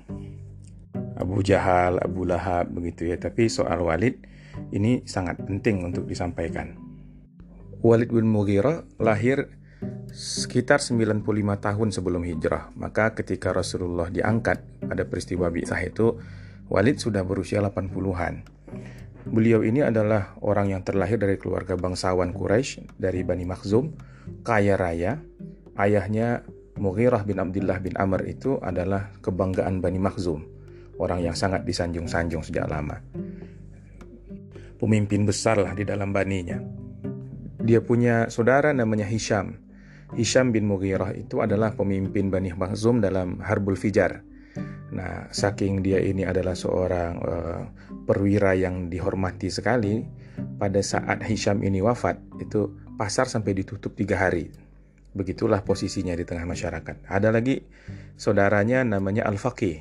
Abu 1.18 1.42
Jahal, 1.42 1.98
Abu 1.98 2.30
Lahab 2.30 2.70
begitu 2.70 3.10
ya. 3.10 3.18
Tapi 3.18 3.50
soal 3.50 3.82
Walid 3.82 4.22
ini 4.74 5.04
sangat 5.08 5.40
penting 5.44 5.86
untuk 5.86 6.06
disampaikan. 6.06 6.76
Walid 7.82 8.10
bin 8.10 8.26
Mughirah 8.28 8.84
lahir 8.98 9.54
sekitar 10.10 10.82
95 10.82 11.22
tahun 11.62 11.90
sebelum 11.94 12.26
hijrah. 12.26 12.74
Maka 12.74 13.14
ketika 13.14 13.54
Rasulullah 13.54 14.10
diangkat 14.10 14.90
pada 14.90 15.06
peristiwa 15.06 15.54
Bi'sah 15.54 15.82
itu, 15.86 16.18
Walid 16.68 16.98
sudah 16.98 17.22
berusia 17.22 17.62
80-an. 17.62 18.44
Beliau 19.28 19.62
ini 19.62 19.84
adalah 19.84 20.36
orang 20.42 20.72
yang 20.72 20.82
terlahir 20.82 21.20
dari 21.20 21.36
keluarga 21.36 21.76
bangsawan 21.76 22.32
Quraisy 22.32 22.98
dari 22.98 23.22
Bani 23.22 23.46
Makhzum, 23.46 23.94
kaya 24.42 24.80
raya. 24.80 25.20
Ayahnya 25.78 26.42
Mughirah 26.82 27.22
bin 27.22 27.38
Abdullah 27.38 27.78
bin 27.78 27.94
Amr 27.94 28.26
itu 28.26 28.58
adalah 28.58 29.14
kebanggaan 29.22 29.78
Bani 29.78 30.02
Makhzum 30.02 30.58
orang 30.98 31.22
yang 31.22 31.36
sangat 31.38 31.64
disanjung-sanjung 31.64 32.42
sejak 32.42 32.66
lama. 32.66 32.98
Pemimpin 34.78 35.26
besar 35.26 35.58
lah 35.58 35.74
di 35.74 35.84
dalam 35.84 36.14
baninya. 36.14 36.62
Dia 37.58 37.82
punya 37.82 38.30
saudara 38.30 38.72
namanya 38.72 39.10
Hisham. 39.10 39.58
Hisham 40.16 40.56
bin 40.56 40.70
Mughirah 40.70 41.12
itu 41.18 41.44
adalah 41.44 41.76
pemimpin 41.76 42.32
Bani 42.32 42.56
Makhzum 42.56 43.04
dalam 43.04 43.44
Harbul 43.44 43.76
Fijar. 43.76 44.24
Nah, 44.88 45.28
saking 45.36 45.84
dia 45.84 46.00
ini 46.00 46.24
adalah 46.24 46.56
seorang 46.56 47.14
uh, 47.20 47.62
perwira 48.08 48.56
yang 48.56 48.88
dihormati 48.88 49.52
sekali, 49.52 50.00
pada 50.56 50.80
saat 50.80 51.28
Hisham 51.28 51.60
ini 51.66 51.84
wafat, 51.84 52.22
itu 52.40 52.72
pasar 52.96 53.28
sampai 53.28 53.52
ditutup 53.58 53.98
tiga 54.00 54.16
hari. 54.16 54.48
Begitulah 55.12 55.66
posisinya 55.66 56.16
di 56.16 56.24
tengah 56.24 56.48
masyarakat. 56.48 57.10
Ada 57.10 57.34
lagi 57.34 57.60
saudaranya 58.16 58.86
namanya 58.86 59.28
Al-Faqih 59.28 59.76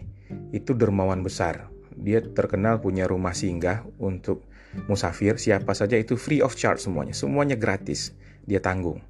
itu 0.50 0.72
dermawan 0.74 1.22
besar. 1.22 1.70
Dia 1.94 2.24
terkenal 2.24 2.82
punya 2.82 3.06
rumah 3.06 3.32
singgah 3.36 3.86
untuk 4.02 4.44
musafir, 4.84 5.40
siapa 5.40 5.72
saja 5.72 5.96
itu 5.96 6.20
free 6.20 6.44
of 6.44 6.52
charge 6.52 6.84
semuanya, 6.84 7.16
semuanya 7.16 7.56
gratis, 7.56 8.12
dia 8.44 8.60
tanggung. 8.60 9.00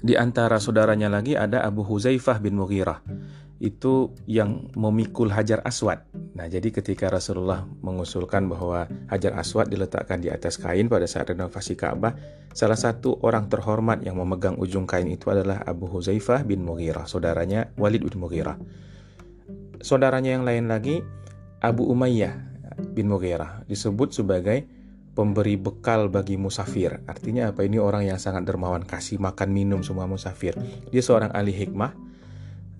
Di 0.00 0.16
antara 0.16 0.60
saudaranya 0.60 1.12
lagi 1.12 1.36
ada 1.36 1.64
Abu 1.64 1.84
Huzaifah 1.84 2.40
bin 2.40 2.56
Mughirah. 2.56 3.00
Itu 3.60 4.16
yang 4.24 4.72
memikul 4.72 5.28
Hajar 5.28 5.60
Aswad. 5.68 6.08
Nah, 6.32 6.48
jadi 6.48 6.72
ketika 6.72 7.12
Rasulullah 7.12 7.68
mengusulkan 7.84 8.48
bahwa 8.48 8.88
Hajar 9.12 9.36
Aswad 9.36 9.68
diletakkan 9.68 10.24
di 10.24 10.32
atas 10.32 10.56
kain 10.56 10.88
pada 10.88 11.04
saat 11.04 11.28
renovasi 11.28 11.76
Ka'bah, 11.76 12.16
salah 12.56 12.80
satu 12.80 13.20
orang 13.20 13.52
terhormat 13.52 14.00
yang 14.00 14.16
memegang 14.16 14.56
ujung 14.56 14.88
kain 14.88 15.12
itu 15.12 15.28
adalah 15.28 15.60
Abu 15.68 15.84
Huzaifah 15.92 16.48
bin 16.48 16.64
Mughirah, 16.64 17.04
saudaranya 17.04 17.68
Walid 17.76 18.00
bin 18.00 18.16
Mughirah 18.16 18.56
saudaranya 19.80 20.36
yang 20.36 20.44
lain 20.44 20.68
lagi 20.68 21.00
Abu 21.60 21.88
Umayyah 21.88 22.49
bin 22.80 23.12
Mughirah 23.12 23.64
disebut 23.68 24.16
sebagai 24.16 24.64
pemberi 25.12 25.58
bekal 25.58 26.08
bagi 26.08 26.38
musafir. 26.40 27.02
Artinya 27.04 27.50
apa? 27.52 27.66
Ini 27.66 27.82
orang 27.82 28.06
yang 28.06 28.16
sangat 28.16 28.46
dermawan, 28.46 28.86
kasih 28.86 29.20
makan 29.20 29.50
minum 29.50 29.80
semua 29.84 30.06
musafir. 30.06 30.56
Dia 30.88 31.02
seorang 31.02 31.34
ahli 31.34 31.52
hikmah 31.52 31.92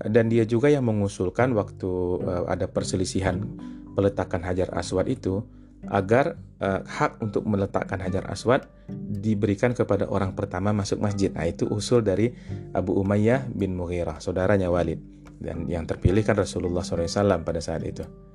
dan 0.09 0.33
dia 0.33 0.49
juga 0.49 0.73
yang 0.73 0.87
mengusulkan 0.88 1.52
waktu 1.52 1.90
uh, 2.25 2.49
ada 2.49 2.71
perselisihan 2.71 3.45
peletakan 3.92 4.40
Hajar 4.47 4.73
Aswad 4.73 5.11
itu 5.11 5.45
agar 5.88 6.37
uh, 6.61 6.80
hak 6.85 7.21
untuk 7.21 7.45
meletakkan 7.45 8.00
Hajar 8.00 8.28
Aswad 8.33 8.69
diberikan 8.92 9.76
kepada 9.76 10.09
orang 10.09 10.33
pertama 10.33 10.73
masuk 10.73 11.00
masjid. 11.02 11.28
Nah, 11.33 11.45
itu 11.45 11.69
usul 11.69 12.00
dari 12.00 12.33
Abu 12.73 12.97
Umayyah 12.97 13.49
bin 13.52 13.76
Mughirah, 13.76 14.21
saudaranya 14.23 14.73
Walid 14.73 15.00
dan 15.40 15.64
yang 15.66 15.88
terpilih 15.88 16.21
kan 16.21 16.37
Rasulullah 16.37 16.85
SAW 16.85 17.40
pada 17.42 17.61
saat 17.64 17.80
itu. 17.88 18.29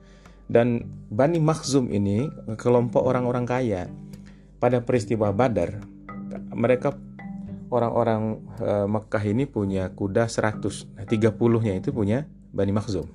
Dan 0.46 0.86
Bani 1.10 1.42
Makhzum 1.42 1.90
ini 1.90 2.30
kelompok 2.60 3.02
orang-orang 3.02 3.46
kaya 3.50 3.90
pada 4.62 4.82
peristiwa 4.86 5.34
Badar 5.34 5.82
mereka 6.54 6.96
orang-orang 7.70 8.40
e, 8.62 8.72
Mekah 8.88 9.24
ini 9.26 9.44
punya 9.50 9.92
kuda 9.92 10.30
100, 10.32 10.96
nah 10.96 11.06
30-nya 11.06 11.74
itu 11.76 11.90
punya 11.92 12.24
Bani 12.56 12.72
Makhzum. 12.72 13.08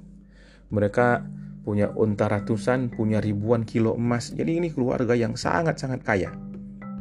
Mereka 0.71 1.25
punya 1.65 1.93
unta 1.93 2.29
ratusan, 2.29 2.93
punya 2.93 3.21
ribuan 3.21 3.65
kilo 3.65 3.97
emas. 3.97 4.33
Jadi 4.33 4.61
ini 4.61 4.69
keluarga 4.73 5.17
yang 5.17 5.37
sangat-sangat 5.37 6.01
kaya. 6.05 6.31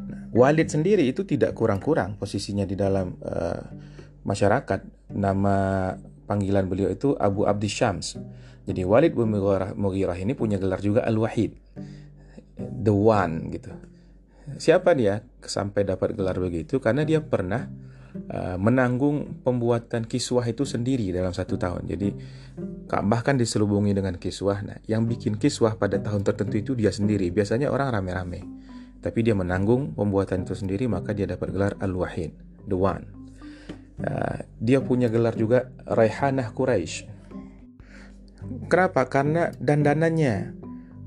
Nah, 0.10 0.32
Walid 0.36 0.72
sendiri 0.72 1.08
itu 1.08 1.24
tidak 1.24 1.56
kurang-kurang 1.56 2.20
posisinya 2.20 2.68
di 2.68 2.76
dalam 2.76 3.16
uh, 3.24 3.62
masyarakat. 4.26 5.12
Nama 5.16 5.56
panggilan 6.28 6.66
beliau 6.68 6.90
itu 6.92 7.16
Abu 7.16 7.48
Abdi 7.48 7.70
Syams. 7.72 8.20
Jadi 8.70 8.86
Walid 8.86 9.18
bin 9.18 9.34
Mughirah 9.34 10.14
ini 10.22 10.38
punya 10.38 10.62
gelar 10.62 10.78
juga 10.78 11.02
Al-Wahid. 11.10 11.58
The 12.62 12.94
One 12.94 13.50
gitu. 13.50 13.74
Siapa 14.62 14.94
dia 14.94 15.26
sampai 15.42 15.90
dapat 15.90 16.14
gelar 16.14 16.38
begitu? 16.38 16.78
Karena 16.78 17.02
dia 17.02 17.18
pernah 17.18 17.66
uh, 18.30 18.58
menanggung 18.62 19.42
pembuatan 19.42 20.06
kiswah 20.06 20.46
itu 20.46 20.70
sendiri 20.70 21.10
dalam 21.10 21.34
satu 21.34 21.58
tahun. 21.58 21.90
Jadi 21.90 22.10
Ka'bah 22.86 23.22
kan 23.26 23.38
diselubungi 23.38 23.94
dengan 23.94 24.18
kiswah. 24.22 24.62
Nah, 24.62 24.78
yang 24.86 25.06
bikin 25.10 25.38
kiswah 25.42 25.78
pada 25.78 25.98
tahun 25.98 26.22
tertentu 26.26 26.56
itu 26.62 26.72
dia 26.78 26.94
sendiri. 26.94 27.30
Biasanya 27.34 27.74
orang 27.74 27.94
rame-rame. 27.94 28.42
Tapi 29.00 29.20
dia 29.24 29.32
menanggung 29.32 29.96
pembuatan 29.96 30.44
itu 30.44 30.54
sendiri, 30.58 30.86
maka 30.92 31.16
dia 31.16 31.24
dapat 31.24 31.56
gelar 31.56 31.74
Al-Wahid, 31.80 32.36
the 32.68 32.76
one. 32.76 33.08
Uh, 34.00 34.44
dia 34.60 34.84
punya 34.84 35.08
gelar 35.08 35.40
juga 35.40 35.72
Raihanah 35.88 36.52
Quraisy. 36.52 37.19
Kenapa? 38.70 39.06
Karena 39.10 39.52
dandanannya, 39.58 40.56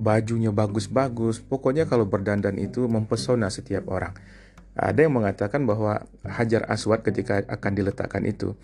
bajunya 0.02 0.50
bagus-bagus. 0.50 1.40
Pokoknya 1.40 1.86
kalau 1.86 2.04
berdandan 2.04 2.58
itu 2.58 2.84
mempesona 2.90 3.48
setiap 3.48 3.88
orang. 3.88 4.12
Ada 4.72 5.04
yang 5.04 5.20
mengatakan 5.20 5.68
bahwa 5.68 6.08
Hajar 6.24 6.64
Aswad 6.66 7.04
ketika 7.04 7.44
akan 7.44 7.72
diletakkan 7.76 8.24
itu 8.24 8.56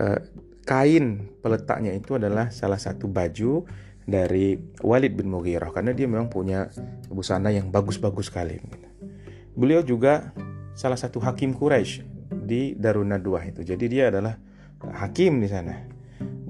uh, 0.00 0.18
kain 0.64 1.28
peletaknya 1.44 1.92
itu 1.92 2.16
adalah 2.16 2.48
salah 2.48 2.80
satu 2.80 3.04
baju 3.04 3.68
dari 4.08 4.56
Walid 4.82 5.12
bin 5.14 5.28
Mughirah 5.30 5.70
karena 5.70 5.92
dia 5.92 6.08
memang 6.08 6.32
punya 6.32 6.72
busana 7.12 7.52
yang 7.52 7.68
bagus-bagus 7.68 8.32
sekali. 8.32 8.58
Beliau 9.52 9.84
juga 9.84 10.32
salah 10.72 10.96
satu 10.96 11.20
hakim 11.20 11.52
Quraisy 11.52 12.02
di 12.32 12.72
Darun 12.74 13.12
Nadwah 13.12 13.44
itu. 13.44 13.60
Jadi 13.60 13.84
dia 13.92 14.08
adalah 14.08 14.40
hakim 15.04 15.38
di 15.44 15.48
sana. 15.52 15.91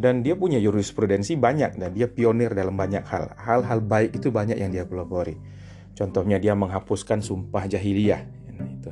Dan 0.02 0.26
dia 0.26 0.34
punya 0.34 0.58
jurisprudensi 0.58 1.38
banyak 1.38 1.78
dan 1.78 1.94
dia 1.94 2.10
pionir 2.10 2.50
dalam 2.50 2.74
banyak 2.74 3.06
hal. 3.06 3.38
Hal-hal 3.38 3.78
baik 3.78 4.18
itu 4.18 4.34
banyak 4.34 4.58
yang 4.58 4.74
dia 4.74 4.82
pelopori. 4.82 5.38
Contohnya 5.94 6.42
dia 6.42 6.58
menghapuskan 6.58 7.22
sumpah 7.22 7.70
jahiliyah. 7.70 8.22
Nah, 8.58 8.66
itu. 8.66 8.90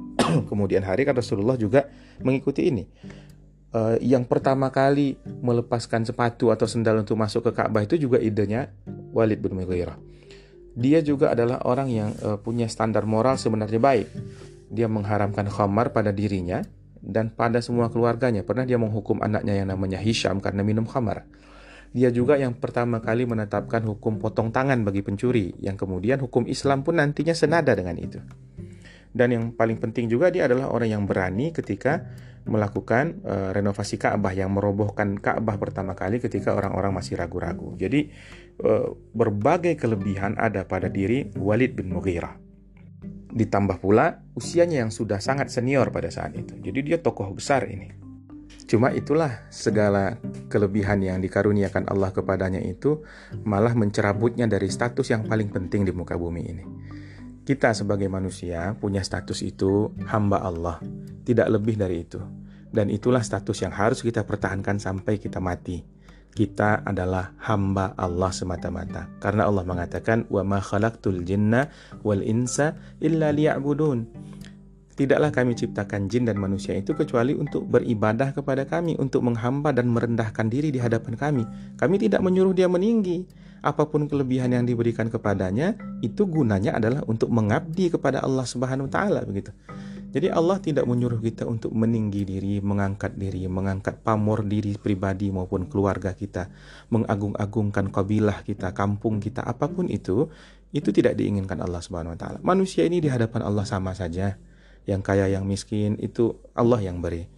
Kemudian 0.50 0.80
hari 0.80 1.04
kan 1.04 1.12
Rasulullah 1.12 1.60
juga 1.60 1.92
mengikuti 2.24 2.72
ini. 2.72 2.88
Uh, 3.76 4.00
yang 4.00 4.24
pertama 4.24 4.72
kali 4.72 5.20
melepaskan 5.44 6.08
sepatu 6.08 6.48
atau 6.48 6.64
sendal 6.64 7.04
untuk 7.04 7.20
masuk 7.20 7.44
ke 7.44 7.52
Ka'bah 7.52 7.84
itu 7.84 8.00
juga 8.00 8.16
idenya 8.16 8.72
Walid 9.12 9.44
bin 9.44 9.60
Mughirah. 9.60 10.00
Dia 10.72 11.04
juga 11.04 11.36
adalah 11.36 11.60
orang 11.68 11.88
yang 11.92 12.10
uh, 12.24 12.40
punya 12.40 12.64
standar 12.72 13.04
moral 13.04 13.36
sebenarnya 13.36 13.76
baik. 13.76 14.08
Dia 14.72 14.88
mengharamkan 14.88 15.52
khamar 15.52 15.92
pada 15.92 16.16
dirinya 16.16 16.64
dan 17.06 17.30
pada 17.30 17.62
semua 17.62 17.86
keluarganya. 17.88 18.42
Pernah 18.42 18.66
dia 18.66 18.76
menghukum 18.76 19.22
anaknya 19.22 19.54
yang 19.54 19.70
namanya 19.70 20.02
Hisham 20.02 20.42
karena 20.42 20.66
minum 20.66 20.84
khamar. 20.84 21.24
Dia 21.94 22.10
juga 22.12 22.36
yang 22.36 22.58
pertama 22.58 23.00
kali 23.00 23.24
menetapkan 23.24 23.80
hukum 23.86 24.18
potong 24.20 24.52
tangan 24.52 24.82
bagi 24.84 25.00
pencuri, 25.00 25.54
yang 25.62 25.78
kemudian 25.78 26.20
hukum 26.20 26.44
Islam 26.44 26.84
pun 26.84 26.98
nantinya 26.98 27.32
senada 27.32 27.72
dengan 27.72 27.96
itu. 27.96 28.20
Dan 29.16 29.32
yang 29.32 29.44
paling 29.56 29.80
penting 29.80 30.12
juga 30.12 30.28
dia 30.28 30.44
adalah 30.44 30.68
orang 30.68 30.92
yang 30.92 31.08
berani 31.08 31.56
ketika 31.56 32.04
melakukan 32.46 33.24
uh, 33.24 33.50
renovasi 33.50 33.96
Ka'bah 33.96 34.30
yang 34.36 34.52
merobohkan 34.52 35.16
Ka'bah 35.18 35.56
pertama 35.56 35.96
kali 35.96 36.20
ketika 36.20 36.52
orang-orang 36.52 36.92
masih 36.94 37.16
ragu-ragu. 37.16 37.74
Jadi 37.80 38.12
uh, 38.60 38.92
berbagai 39.16 39.74
kelebihan 39.80 40.36
ada 40.36 40.68
pada 40.68 40.92
diri 40.92 41.32
Walid 41.34 41.74
bin 41.74 41.96
Mughirah. 41.96 42.45
Ditambah 43.36 43.84
pula 43.84 44.24
usianya 44.32 44.88
yang 44.88 44.88
sudah 44.88 45.20
sangat 45.20 45.52
senior 45.52 45.92
pada 45.92 46.08
saat 46.08 46.32
itu. 46.32 46.56
Jadi 46.56 46.80
dia 46.80 46.98
tokoh 47.04 47.36
besar 47.36 47.68
ini. 47.68 47.92
Cuma 48.66 48.90
itulah 48.90 49.46
segala 49.52 50.18
kelebihan 50.48 50.98
yang 51.04 51.20
dikaruniakan 51.20 51.86
Allah 51.86 52.10
kepadanya 52.10 52.58
itu 52.64 53.04
malah 53.44 53.76
mencerabutnya 53.76 54.48
dari 54.48 54.72
status 54.72 55.12
yang 55.12 55.28
paling 55.28 55.52
penting 55.52 55.84
di 55.84 55.92
muka 55.92 56.16
bumi 56.16 56.42
ini. 56.42 56.64
Kita 57.46 57.70
sebagai 57.76 58.10
manusia 58.10 58.74
punya 58.74 59.06
status 59.06 59.44
itu 59.44 59.94
hamba 60.10 60.42
Allah, 60.42 60.82
tidak 61.22 61.46
lebih 61.46 61.78
dari 61.78 62.02
itu. 62.02 62.18
Dan 62.72 62.90
itulah 62.90 63.22
status 63.22 63.62
yang 63.62 63.70
harus 63.70 64.02
kita 64.02 64.26
pertahankan 64.26 64.82
sampai 64.82 65.22
kita 65.22 65.38
mati 65.38 65.95
kita 66.36 66.84
adalah 66.84 67.32
hamba 67.40 67.96
Allah 67.96 68.28
semata-mata. 68.28 69.08
Karena 69.24 69.48
Allah 69.48 69.64
mengatakan, 69.64 70.28
"Wa 70.28 70.44
ma 70.44 70.60
khalaqtul 70.60 71.24
jinna 71.24 71.72
wal 72.04 72.20
insa 72.20 72.76
illa 73.00 73.32
liya'budun." 73.32 74.04
Tidaklah 74.96 75.28
kami 75.28 75.52
ciptakan 75.52 76.08
jin 76.08 76.24
dan 76.24 76.40
manusia 76.40 76.72
itu 76.72 76.96
kecuali 76.96 77.36
untuk 77.36 77.68
beribadah 77.68 78.32
kepada 78.32 78.64
kami, 78.64 78.96
untuk 78.96 79.24
menghamba 79.28 79.72
dan 79.72 79.92
merendahkan 79.92 80.48
diri 80.48 80.72
di 80.72 80.80
hadapan 80.80 81.16
kami. 81.16 81.44
Kami 81.76 81.96
tidak 82.00 82.24
menyuruh 82.24 82.56
dia 82.56 82.64
meninggi. 82.64 83.28
Apa 83.60 83.88
pun 83.88 84.08
kelebihan 84.08 84.56
yang 84.56 84.64
diberikan 84.64 85.12
kepadanya, 85.12 85.76
itu 86.00 86.24
gunanya 86.24 86.80
adalah 86.80 87.04
untuk 87.08 87.28
mengabdi 87.28 87.92
kepada 87.92 88.24
Allah 88.24 88.48
Subhanahu 88.48 88.88
wa 88.88 88.92
taala 88.92 89.20
begitu. 89.28 89.52
Jadi 90.16 90.32
Allah 90.32 90.56
tidak 90.64 90.88
menyuruh 90.88 91.20
kita 91.20 91.44
untuk 91.44 91.76
meninggi 91.76 92.24
diri, 92.24 92.56
mengangkat 92.64 93.20
diri, 93.20 93.44
mengangkat 93.52 94.00
pamor 94.00 94.48
diri 94.48 94.72
pribadi 94.80 95.28
maupun 95.28 95.68
keluarga 95.68 96.16
kita, 96.16 96.48
mengagung-agungkan 96.88 97.92
kabilah 97.92 98.40
kita, 98.40 98.72
kampung 98.72 99.20
kita, 99.20 99.44
apa 99.44 99.68
pun 99.68 99.92
itu, 99.92 100.32
itu 100.72 100.88
tidak 100.88 101.20
diinginkan 101.20 101.60
Allah 101.60 101.84
Subhanahu 101.84 102.16
wa 102.16 102.18
taala. 102.18 102.38
Manusia 102.40 102.88
ini 102.88 103.04
di 103.04 103.12
hadapan 103.12 103.44
Allah 103.44 103.68
sama 103.68 103.92
saja. 103.92 104.40
Yang 104.88 105.02
kaya, 105.04 105.28
yang 105.28 105.44
miskin 105.44 106.00
itu 106.00 106.32
Allah 106.56 106.80
yang 106.80 107.04
beri. 107.04 107.28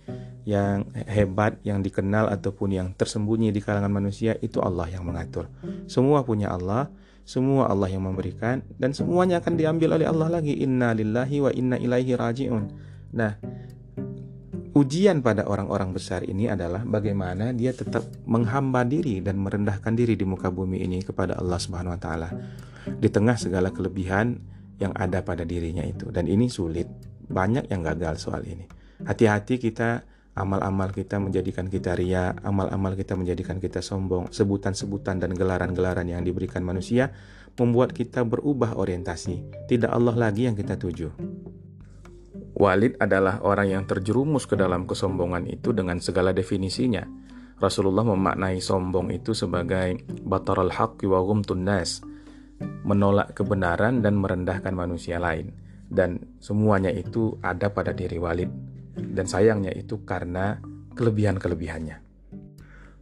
Yang 0.46 0.86
hebat, 1.10 1.58
yang 1.66 1.82
dikenal 1.82 2.30
ataupun 2.30 2.78
yang 2.78 2.94
tersembunyi 2.94 3.50
di 3.50 3.58
kalangan 3.58 3.90
manusia 3.90 4.38
itu 4.38 4.62
Allah 4.62 4.86
yang 4.86 5.02
mengatur. 5.02 5.50
Semua 5.90 6.22
punya 6.22 6.54
Allah 6.54 6.94
semua 7.28 7.68
Allah 7.68 7.92
yang 7.92 8.08
memberikan 8.08 8.64
dan 8.80 8.96
semuanya 8.96 9.44
akan 9.44 9.60
diambil 9.60 10.00
oleh 10.00 10.08
Allah 10.08 10.40
lagi. 10.40 10.56
Inna 10.64 10.96
lillahi 10.96 11.36
wa 11.44 11.52
inna 11.52 11.76
ilaihi 11.76 12.16
raji'un. 12.16 12.64
Nah, 13.12 13.36
ujian 14.72 15.20
pada 15.20 15.44
orang-orang 15.44 15.92
besar 15.92 16.24
ini 16.24 16.48
adalah 16.48 16.88
bagaimana 16.88 17.52
dia 17.52 17.76
tetap 17.76 18.08
menghamba 18.24 18.88
diri 18.88 19.20
dan 19.20 19.36
merendahkan 19.44 19.92
diri 19.92 20.16
di 20.16 20.24
muka 20.24 20.48
bumi 20.48 20.80
ini 20.80 21.04
kepada 21.04 21.36
Allah 21.36 21.60
Subhanahu 21.60 21.92
wa 21.92 22.00
taala. 22.00 22.32
Di 22.88 23.12
tengah 23.12 23.36
segala 23.36 23.76
kelebihan 23.76 24.40
yang 24.80 24.96
ada 24.96 25.20
pada 25.20 25.44
dirinya 25.44 25.84
itu 25.84 26.08
dan 26.08 26.24
ini 26.24 26.48
sulit. 26.48 26.88
Banyak 27.28 27.68
yang 27.68 27.84
gagal 27.84 28.24
soal 28.24 28.40
ini. 28.48 28.64
Hati-hati 29.04 29.60
kita 29.60 30.00
amal-amal 30.38 30.94
kita 30.94 31.18
menjadikan 31.18 31.66
kita 31.66 31.98
ria, 31.98 32.32
amal-amal 32.46 32.94
kita 32.94 33.18
menjadikan 33.18 33.58
kita 33.58 33.82
sombong, 33.82 34.30
sebutan-sebutan 34.30 35.18
dan 35.18 35.34
gelaran-gelaran 35.34 36.06
yang 36.06 36.22
diberikan 36.22 36.62
manusia 36.62 37.10
membuat 37.58 37.90
kita 37.90 38.22
berubah 38.22 38.78
orientasi. 38.78 39.66
Tidak 39.66 39.90
Allah 39.90 40.14
lagi 40.14 40.46
yang 40.46 40.54
kita 40.54 40.78
tuju. 40.78 41.10
Walid 42.58 42.98
adalah 42.98 43.42
orang 43.42 43.70
yang 43.70 43.84
terjerumus 43.86 44.46
ke 44.46 44.54
dalam 44.54 44.86
kesombongan 44.86 45.46
itu 45.46 45.74
dengan 45.74 45.98
segala 45.98 46.34
definisinya. 46.34 47.06
Rasulullah 47.58 48.06
memaknai 48.06 48.62
sombong 48.62 49.10
itu 49.10 49.34
sebagai 49.34 50.06
batarul 50.22 50.70
haqqi 50.70 51.10
wa 51.10 51.18
ghumtun 51.22 51.66
nas, 51.66 52.02
menolak 52.86 53.34
kebenaran 53.34 54.02
dan 54.02 54.18
merendahkan 54.18 54.74
manusia 54.74 55.18
lain. 55.18 55.50
Dan 55.88 56.38
semuanya 56.38 56.94
itu 56.94 57.38
ada 57.42 57.70
pada 57.72 57.90
diri 57.96 58.20
Walid 58.20 58.67
dan 58.98 59.30
sayangnya 59.30 59.70
itu 59.72 60.02
karena 60.02 60.58
kelebihan-kelebihannya. 60.98 62.02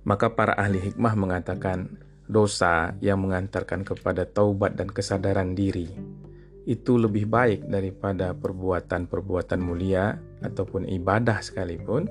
Maka 0.06 0.36
para 0.36 0.54
ahli 0.54 0.78
hikmah 0.78 1.14
mengatakan 1.18 1.98
dosa 2.28 2.94
yang 3.02 3.22
mengantarkan 3.22 3.82
kepada 3.82 4.28
taubat 4.28 4.78
dan 4.78 4.90
kesadaran 4.90 5.56
diri 5.56 5.90
itu 6.66 6.98
lebih 6.98 7.30
baik 7.30 7.70
daripada 7.70 8.34
perbuatan-perbuatan 8.34 9.60
mulia 9.62 10.18
ataupun 10.42 10.90
ibadah 10.90 11.38
sekalipun 11.38 12.10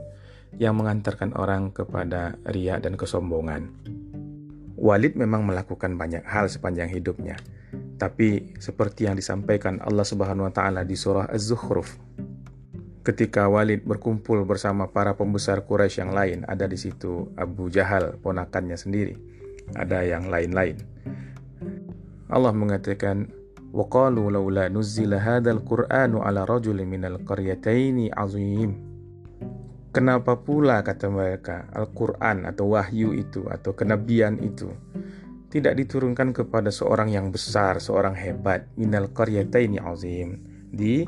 yang 0.55 0.79
mengantarkan 0.79 1.35
orang 1.35 1.75
kepada 1.75 2.39
ria 2.47 2.79
dan 2.79 2.95
kesombongan. 2.95 3.67
Walid 4.79 5.19
memang 5.19 5.43
melakukan 5.43 5.99
banyak 5.99 6.23
hal 6.23 6.47
sepanjang 6.47 6.87
hidupnya, 6.87 7.35
tapi 7.99 8.55
seperti 8.55 9.11
yang 9.11 9.19
disampaikan 9.19 9.83
Allah 9.83 10.07
Subhanahu 10.07 10.47
wa 10.47 10.53
taala 10.55 10.87
di 10.87 10.95
surah 10.95 11.27
Az-Zukhruf 11.27 11.99
Ketika 13.04 13.48
Walid 13.48 13.88
berkumpul 13.88 14.44
bersama 14.44 14.92
para 14.92 15.16
pembesar 15.16 15.64
Quraisy 15.64 16.04
yang 16.04 16.12
lain, 16.12 16.38
ada 16.44 16.68
di 16.68 16.76
situ 16.76 17.32
Abu 17.34 17.72
Jahal, 17.72 18.20
ponakannya 18.20 18.76
sendiri. 18.76 19.16
Ada 19.72 20.04
yang 20.04 20.28
lain-lain. 20.28 20.84
Allah 22.28 22.52
mengatakan, 22.52 23.32
وَقَالُوا 23.70 24.34
لَوْلَا 24.34 24.66
نُزِّلَ 24.74 25.14
هَذَا 25.14 25.50
الْقُرْآنُ 25.62 26.12
عَلَى 26.18 26.40
رَجُلٍ 26.42 26.78
مِنَ 26.82 27.02
الْقَرْيَتَيْنِ 27.06 28.18
عَظِيمٍ 28.18 28.70
Kenapa 29.90 30.38
pula 30.38 30.86
kata 30.86 31.10
mereka 31.10 31.66
Al-Quran 31.74 32.46
atau 32.46 32.78
wahyu 32.78 33.10
itu 33.10 33.46
atau 33.50 33.74
kenabian 33.74 34.38
itu 34.38 34.70
tidak 35.50 35.74
diturunkan 35.82 36.30
kepada 36.30 36.70
seorang 36.70 37.10
yang 37.10 37.34
besar, 37.34 37.82
seorang 37.82 38.14
hebat 38.14 38.70
minal 38.78 39.10
qaryataini 39.10 39.82
azim 39.82 40.38
di 40.70 41.02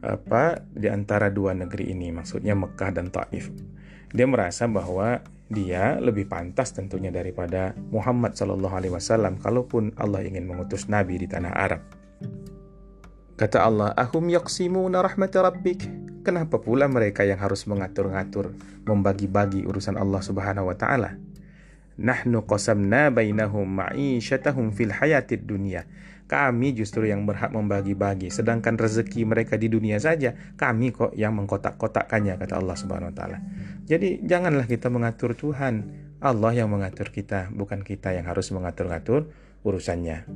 apa 0.00 0.64
di 0.72 0.88
antara 0.88 1.28
dua 1.28 1.52
negeri 1.52 1.92
ini, 1.92 2.08
maksudnya 2.12 2.56
Mekah 2.56 2.90
dan 2.92 3.12
Taif. 3.12 3.52
Dia 4.10 4.26
merasa 4.26 4.66
bahwa 4.66 5.20
dia 5.50 5.98
lebih 5.98 6.30
pantas 6.30 6.72
tentunya 6.74 7.10
daripada 7.12 7.74
Muhammad 7.90 8.34
Shallallahu 8.34 8.74
Alaihi 8.74 8.94
Wasallam, 8.94 9.38
kalaupun 9.38 9.94
Allah 10.00 10.24
ingin 10.24 10.48
mengutus 10.48 10.88
Nabi 10.88 11.20
di 11.20 11.26
tanah 11.28 11.52
Arab. 11.52 11.82
Kata 13.34 13.64
Allah, 13.64 13.90
Ahum 13.96 14.28
yaqsimuna 14.28 15.00
rahmat 15.00 15.32
rabbik. 15.32 15.88
Kenapa 16.20 16.60
pula 16.60 16.84
mereka 16.84 17.24
yang 17.24 17.40
harus 17.40 17.64
mengatur-ngatur, 17.64 18.52
membagi-bagi 18.84 19.64
urusan 19.64 19.96
Allah 19.96 20.20
Subhanahu 20.20 20.68
wa 20.68 20.76
taala? 20.76 21.16
Nahnu 21.96 22.44
qasamna 22.44 23.08
bainahum 23.08 23.64
ma'isyatahum 23.64 24.72
fil 24.72 24.92
hayatid 24.92 25.44
dunya 25.44 25.84
kami 26.30 26.70
justru 26.78 27.10
yang 27.10 27.26
berhak 27.26 27.50
membagi-bagi, 27.50 28.30
sedangkan 28.30 28.78
rezeki 28.78 29.26
mereka 29.26 29.58
di 29.58 29.66
dunia 29.66 29.98
saja, 29.98 30.30
kami 30.54 30.94
kok 30.94 31.10
yang 31.18 31.34
mengkotak-kotakkannya, 31.34 32.38
kata 32.38 32.54
Allah 32.54 32.78
Subhanahu 32.78 33.10
wa 33.10 33.16
taala. 33.18 33.42
Jadi 33.90 34.22
janganlah 34.22 34.70
kita 34.70 34.86
mengatur 34.94 35.34
Tuhan, 35.34 35.90
Allah 36.22 36.54
yang 36.54 36.70
mengatur 36.70 37.10
kita, 37.10 37.50
bukan 37.50 37.82
kita 37.82 38.14
yang 38.14 38.30
harus 38.30 38.54
mengatur-ngatur 38.54 39.26
urusannya. 39.66 40.30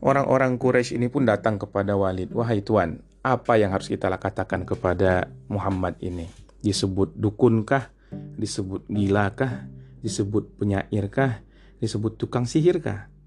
Orang-orang 0.00 0.56
Quraisy 0.56 0.96
ini 0.96 1.12
pun 1.12 1.28
datang 1.28 1.60
kepada 1.60 1.92
Walid, 1.92 2.32
"Wahai 2.32 2.64
tuan, 2.64 3.04
apa 3.20 3.60
yang 3.60 3.76
harus 3.76 3.92
kita 3.92 4.08
katakan 4.08 4.64
kepada 4.64 5.28
Muhammad 5.52 6.00
ini? 6.00 6.24
Disebut 6.64 7.12
dukunkah? 7.12 7.92
Disebut 8.40 8.88
gilakah? 8.88 9.68
Disebut 10.00 10.56
penyairkah? 10.56 11.44
Disebut 11.84 12.16
tukang 12.16 12.48
sihirkah?" 12.48 13.17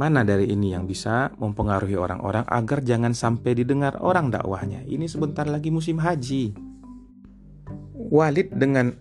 Mana 0.00 0.24
dari 0.24 0.48
ini 0.48 0.72
yang 0.72 0.88
bisa 0.88 1.28
mempengaruhi 1.36 1.92
orang-orang 1.92 2.48
agar 2.48 2.80
jangan 2.80 3.12
sampai 3.12 3.52
didengar 3.52 4.00
orang 4.00 4.32
dakwahnya? 4.32 4.80
Ini 4.88 5.04
sebentar 5.04 5.44
lagi 5.44 5.68
musim 5.68 6.00
haji. 6.00 6.56
Walid 8.08 8.48
dengan 8.56 8.96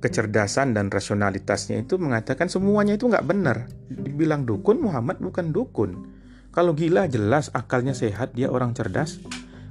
kecerdasan 0.00 0.72
dan 0.72 0.88
rasionalitasnya 0.88 1.84
itu 1.84 2.00
mengatakan 2.00 2.48
semuanya 2.48 2.96
itu 2.96 3.12
nggak 3.12 3.28
benar. 3.28 3.68
Dibilang 3.92 4.48
dukun, 4.48 4.80
Muhammad 4.80 5.20
bukan 5.20 5.52
dukun. 5.52 6.16
Kalau 6.48 6.72
gila 6.72 7.04
jelas 7.12 7.52
akalnya 7.52 7.92
sehat, 7.92 8.32
dia 8.32 8.48
orang 8.48 8.72
cerdas. 8.72 9.20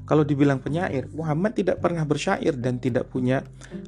Kalau 0.05 0.21
dibilang 0.29 0.61
penyair, 0.61 1.09
Muhammad 1.09 1.57
tidak 1.57 1.81
pernah 1.81 2.05
bersyair 2.05 2.53
dan 2.53 2.77
tidak 2.77 3.09
punya 3.09 3.41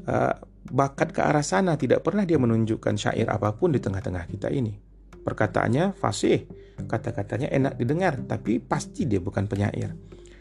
uh, 0.10 0.42
bakat 0.74 1.14
ke 1.14 1.22
arah 1.22 1.46
sana, 1.46 1.78
tidak 1.78 2.02
pernah 2.02 2.26
dia 2.26 2.42
menunjukkan 2.42 2.98
syair 2.98 3.30
apa 3.30 3.54
pun 3.54 3.78
di 3.78 3.78
tengah-tengah 3.78 4.26
kita 4.26 4.50
ini. 4.50 4.89
Perkataannya 5.24 5.94
fasih, 5.96 6.48
kata-katanya 6.88 7.52
enak 7.52 7.74
didengar, 7.76 8.20
tapi 8.24 8.58
pasti 8.64 9.04
dia 9.06 9.20
bukan 9.20 9.46
penyair. 9.46 9.94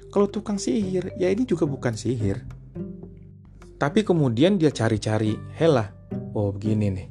Kalau 0.08 0.30
tukang 0.30 0.56
sihir, 0.56 1.12
ya 1.20 1.28
ini 1.28 1.44
juga 1.44 1.68
bukan 1.68 1.92
sihir. 1.92 2.40
Tapi 3.78 4.00
kemudian 4.02 4.56
dia 4.56 4.72
cari-cari, 4.72 5.36
helah, 5.58 5.92
oh 6.34 6.50
begini 6.50 6.86
nih. 6.90 7.08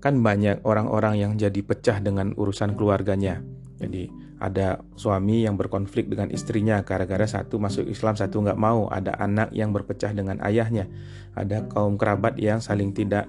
Kan 0.00 0.20
banyak 0.20 0.64
orang-orang 0.64 1.20
yang 1.20 1.32
jadi 1.36 1.60
pecah 1.60 2.00
dengan 2.00 2.32
urusan 2.34 2.74
keluarganya. 2.74 3.40
Jadi 3.78 4.08
ada 4.44 4.82
suami 4.98 5.46
yang 5.46 5.54
berkonflik 5.56 6.10
dengan 6.10 6.28
istrinya 6.28 6.84
gara-gara 6.84 7.24
satu 7.24 7.56
masuk 7.56 7.86
Islam 7.88 8.18
satu 8.18 8.44
nggak 8.44 8.60
mau 8.60 8.90
ada 8.92 9.16
anak 9.16 9.54
yang 9.56 9.72
berpecah 9.72 10.12
dengan 10.12 10.36
ayahnya 10.44 10.90
ada 11.32 11.64
kaum 11.70 11.96
kerabat 11.96 12.36
yang 12.36 12.58
saling 12.60 12.92
tidak 12.92 13.24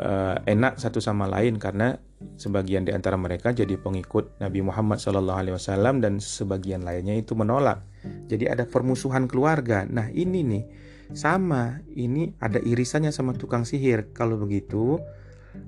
uh, 0.00 0.36
enak 0.48 0.80
satu 0.80 0.98
sama 0.98 1.28
lain 1.28 1.60
karena 1.60 1.94
sebagian 2.40 2.88
di 2.88 2.92
antara 2.92 3.20
mereka 3.20 3.52
jadi 3.52 3.76
pengikut 3.76 4.40
Nabi 4.40 4.64
Muhammad 4.64 5.00
SAW 5.00 6.00
dan 6.00 6.18
sebagian 6.18 6.82
lainnya 6.82 7.16
itu 7.16 7.36
menolak. 7.36 7.84
Jadi 8.28 8.48
ada 8.48 8.64
permusuhan 8.64 9.28
keluarga. 9.28 9.84
Nah 9.84 10.08
ini 10.08 10.40
nih 10.40 10.64
sama. 11.12 11.84
Ini 11.92 12.40
ada 12.40 12.58
irisannya 12.58 13.12
sama 13.12 13.36
tukang 13.36 13.68
sihir. 13.68 14.12
Kalau 14.16 14.40
begitu 14.40 14.96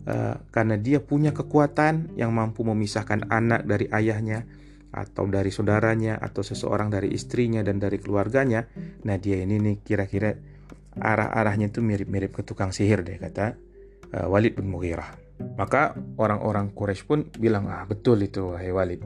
uh, 0.08 0.34
karena 0.50 0.80
dia 0.80 1.04
punya 1.04 1.36
kekuatan 1.36 2.16
yang 2.16 2.32
mampu 2.32 2.64
memisahkan 2.64 3.28
anak 3.28 3.68
dari 3.68 3.86
ayahnya 3.92 4.48
atau 4.92 5.24
dari 5.24 5.48
saudaranya 5.48 6.20
atau 6.20 6.44
seseorang 6.44 6.92
dari 6.92 7.16
istrinya 7.16 7.64
dan 7.64 7.80
dari 7.80 7.96
keluarganya 7.96 8.68
nah 9.08 9.16
dia 9.16 9.40
ini 9.40 9.56
nih 9.56 9.76
kira-kira 9.80 10.36
arah-arahnya 11.00 11.72
itu 11.72 11.80
mirip-mirip 11.80 12.36
ke 12.36 12.44
tukang 12.44 12.76
sihir 12.76 13.00
deh 13.00 13.16
kata 13.16 13.56
uh, 14.16 14.26
Walid 14.30 14.56
bin 14.56 14.68
Mughirah 14.70 15.18
maka 15.58 15.96
orang-orang 16.16 16.70
Quraisy 16.70 17.02
pun 17.04 17.26
bilang 17.34 17.66
ah 17.66 17.82
betul 17.88 18.22
itu 18.22 18.54
wahai 18.54 18.70
Walid 18.70 19.02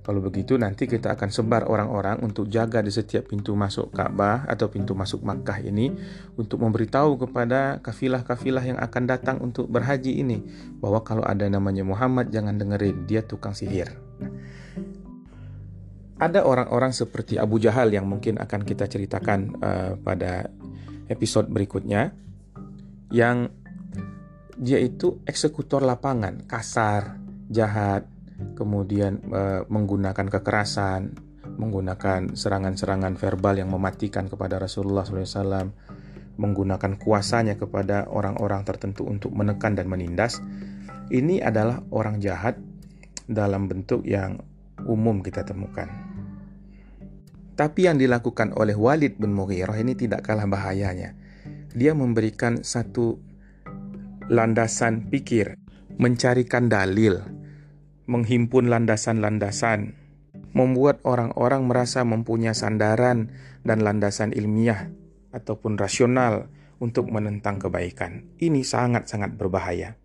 kalau 0.00 0.24
begitu 0.24 0.56
nanti 0.56 0.88
kita 0.88 1.12
akan 1.12 1.30
sebar 1.30 1.68
orang-orang 1.68 2.24
untuk 2.24 2.48
jaga 2.48 2.80
di 2.80 2.88
setiap 2.88 3.28
pintu 3.28 3.52
masuk 3.52 3.92
Ka'bah 3.92 4.48
atau 4.48 4.72
pintu 4.72 4.96
masuk 4.96 5.20
Makkah 5.20 5.60
ini 5.60 5.92
untuk 6.40 6.64
memberitahu 6.64 7.20
kepada 7.20 7.78
kafilah-kafilah 7.84 8.64
yang 8.64 8.78
akan 8.82 9.02
datang 9.04 9.36
untuk 9.38 9.68
berhaji 9.68 10.18
ini 10.18 10.42
bahwa 10.82 11.04
kalau 11.04 11.20
ada 11.22 11.44
namanya 11.46 11.84
Muhammad 11.84 12.32
jangan 12.32 12.56
dengerin 12.56 13.04
dia 13.04 13.20
tukang 13.20 13.52
sihir. 13.52 13.92
Ada 16.18 16.42
orang-orang 16.42 16.90
seperti 16.90 17.38
Abu 17.38 17.62
Jahal 17.62 17.92
yang 17.92 18.08
mungkin 18.08 18.40
akan 18.42 18.66
kita 18.66 18.88
ceritakan 18.88 19.62
uh, 19.62 19.92
pada 20.00 20.48
episode 21.06 21.48
berikutnya 21.48 22.10
yang 23.14 23.52
dia 24.60 24.76
itu 24.76 25.24
eksekutor 25.24 25.80
lapangan, 25.80 26.44
kasar, 26.44 27.16
jahat, 27.48 28.04
kemudian 28.60 29.24
uh, 29.32 29.64
menggunakan 29.72 30.28
kekerasan, 30.28 31.16
menggunakan 31.56 32.36
serangan-serangan 32.36 33.16
verbal 33.16 33.56
yang 33.56 33.72
mematikan 33.72 34.28
kepada 34.28 34.60
Rasulullah 34.60 35.08
SAW, 35.08 35.72
menggunakan 36.36 36.92
kuasanya 37.00 37.56
kepada 37.56 38.04
orang-orang 38.12 38.60
tertentu 38.68 39.08
untuk 39.08 39.32
menekan 39.32 39.80
dan 39.80 39.88
menindas. 39.88 40.44
Ini 41.08 41.40
adalah 41.40 41.80
orang 41.88 42.20
jahat 42.20 42.60
dalam 43.24 43.64
bentuk 43.64 44.04
yang 44.04 44.44
umum 44.84 45.24
kita 45.24 45.40
temukan. 45.40 45.88
Tapi 47.56 47.80
yang 47.88 47.96
dilakukan 47.96 48.52
oleh 48.56 48.76
Walid 48.76 49.16
bin 49.16 49.32
Mughirah 49.32 49.76
ini 49.80 49.96
tidak 49.96 50.28
kalah 50.28 50.48
bahayanya. 50.48 51.16
Dia 51.72 51.92
memberikan 51.92 52.64
satu 52.64 53.29
landasan 54.30 55.10
pikir, 55.10 55.58
mencarikan 55.98 56.70
dalil, 56.70 57.18
menghimpun 58.06 58.70
landasan-landasan, 58.70 59.98
membuat 60.54 61.02
orang-orang 61.02 61.66
merasa 61.66 62.06
mempunyai 62.06 62.54
sandaran 62.54 63.34
dan 63.66 63.82
landasan 63.82 64.30
ilmiah 64.30 64.94
ataupun 65.34 65.74
rasional 65.74 66.46
untuk 66.78 67.10
menentang 67.10 67.58
kebaikan. 67.58 68.30
Ini 68.38 68.62
sangat-sangat 68.62 69.34
berbahaya. 69.34 69.98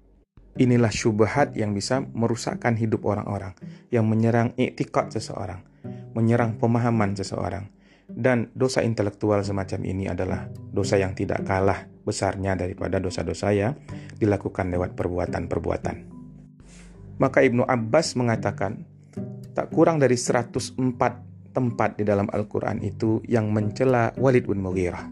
Inilah 0.58 0.90
syubhat 0.90 1.54
yang 1.54 1.78
bisa 1.78 2.02
merusakkan 2.02 2.76
hidup 2.76 3.06
orang-orang, 3.06 3.54
yang 3.94 4.10
menyerang 4.10 4.58
iktikad 4.58 5.14
seseorang 5.14 5.76
menyerang 6.16 6.56
pemahaman 6.58 7.14
seseorang. 7.14 7.70
Dan 8.06 8.54
dosa 8.54 8.86
intelektual 8.86 9.42
semacam 9.42 9.82
ini 9.84 10.06
adalah 10.06 10.48
dosa 10.72 10.96
yang 11.02 11.18
tidak 11.18 11.42
kalah 11.44 11.90
besarnya 12.06 12.54
daripada 12.54 13.02
dosa-dosa 13.02 13.50
yang 13.52 13.74
dilakukan 14.22 14.70
lewat 14.70 14.94
perbuatan-perbuatan. 14.94 15.96
Maka 17.18 17.41
Ibnu 17.41 17.65
Abbas 17.65 18.13
mengatakan, 18.13 18.86
tak 19.56 19.72
kurang 19.72 19.98
dari 19.98 20.20
104 20.20 20.76
tempat 21.56 21.96
di 21.96 22.04
dalam 22.04 22.28
Al-Quran 22.28 22.84
itu 22.84 23.24
yang 23.26 23.50
mencela 23.50 24.12
Walid 24.20 24.46
bin 24.46 24.60
Mughirah. 24.60 25.08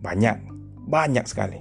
Banyak, 0.00 0.36
banyak 0.86 1.26
sekali. 1.26 1.58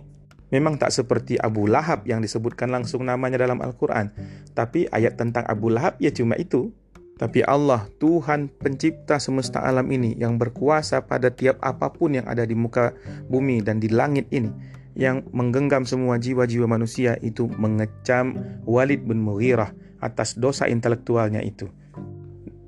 Memang 0.53 0.77
tak 0.77 0.93
seperti 0.93 1.41
Abu 1.41 1.65
Lahab 1.65 2.05
yang 2.05 2.21
disebutkan 2.21 2.69
langsung 2.69 3.09
namanya 3.09 3.41
dalam 3.41 3.57
Al-Quran. 3.59 4.13
Tapi 4.53 4.85
ayat 4.93 5.17
tentang 5.17 5.43
Abu 5.49 5.73
Lahab 5.73 5.97
ya 5.97 6.13
cuma 6.13 6.37
itu. 6.37 6.69
Tapi 7.15 7.47
Allah, 7.47 7.87
Tuhan 7.95 8.51
pencipta 8.51 9.23
semesta 9.23 9.63
alam 9.63 9.87
ini 9.87 10.19
yang 10.19 10.35
berkuasa 10.35 11.07
pada 11.07 11.31
tiap 11.31 11.63
apa 11.63 11.95
pun 11.95 12.11
yang 12.11 12.27
ada 12.27 12.43
di 12.43 12.59
muka 12.59 12.91
bumi 13.31 13.63
dan 13.63 13.79
di 13.79 13.87
langit 13.87 14.27
ini 14.35 14.51
yang 14.99 15.23
menggenggam 15.31 15.87
semua 15.87 16.19
jiwa-jiwa 16.19 16.67
manusia 16.67 17.15
itu 17.23 17.47
mengecam 17.55 18.35
Walid 18.67 19.07
bin 19.07 19.23
Mughirah 19.23 19.71
atas 20.03 20.35
dosa 20.35 20.67
intelektualnya 20.67 21.39
itu 21.39 21.71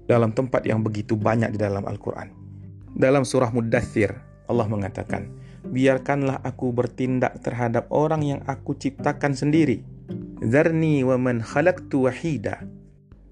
dalam 0.08 0.32
tempat 0.32 0.64
yang 0.64 0.80
begitu 0.80 1.20
banyak 1.20 1.52
di 1.52 1.60
dalam 1.60 1.84
Al-Quran. 1.84 2.32
Dalam 2.96 3.28
surah 3.28 3.52
Mudathir, 3.52 4.16
Allah 4.48 4.68
mengatakan, 4.72 5.28
Biarkanlah 5.68 6.40
aku 6.48 6.72
bertindak 6.72 7.44
terhadap 7.44 7.92
orang 7.92 8.24
yang 8.24 8.40
aku 8.48 8.80
ciptakan 8.80 9.36
sendiri. 9.36 9.84
Zarni 10.40 11.04
wa 11.04 11.20
man 11.20 11.44
khalaqtu 11.44 12.08
wahida 12.08 12.64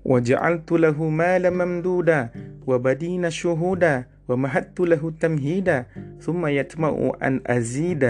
وجعلت 0.05 0.69
له 0.73 0.97
مالا 0.97 1.51
ممدودا 1.51 2.21
وبدين 2.67 3.25
شهودا 3.31 3.95
ومهدت 4.29 4.79
له 4.81 5.03
تمهيدا 5.21 5.79
ثم 6.21 6.43
يطمع 6.47 6.93
أن 7.23 7.41
أزيد 7.47 8.05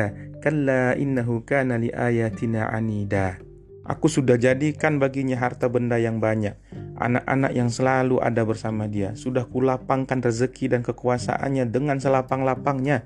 كلا 0.44 0.96
إنه 0.96 1.28
كان 1.46 1.70
لآياتنا 1.72 2.60
عنيدا 2.62 3.50
Aku 3.80 4.06
sudah 4.06 4.38
jadikan 4.38 5.02
baginya 5.02 5.34
harta 5.34 5.66
benda 5.66 5.98
yang 5.98 6.22
banyak, 6.22 6.54
anak-anak 6.94 7.50
yang 7.50 7.74
selalu 7.74 8.22
ada 8.22 8.46
bersama 8.46 8.86
dia. 8.86 9.18
Sudah 9.18 9.50
kulapangkan 9.50 10.22
rezeki 10.22 10.70
dan 10.70 10.86
kekuasaannya 10.86 11.66
dengan 11.66 11.98
selapang-lapangnya. 11.98 13.02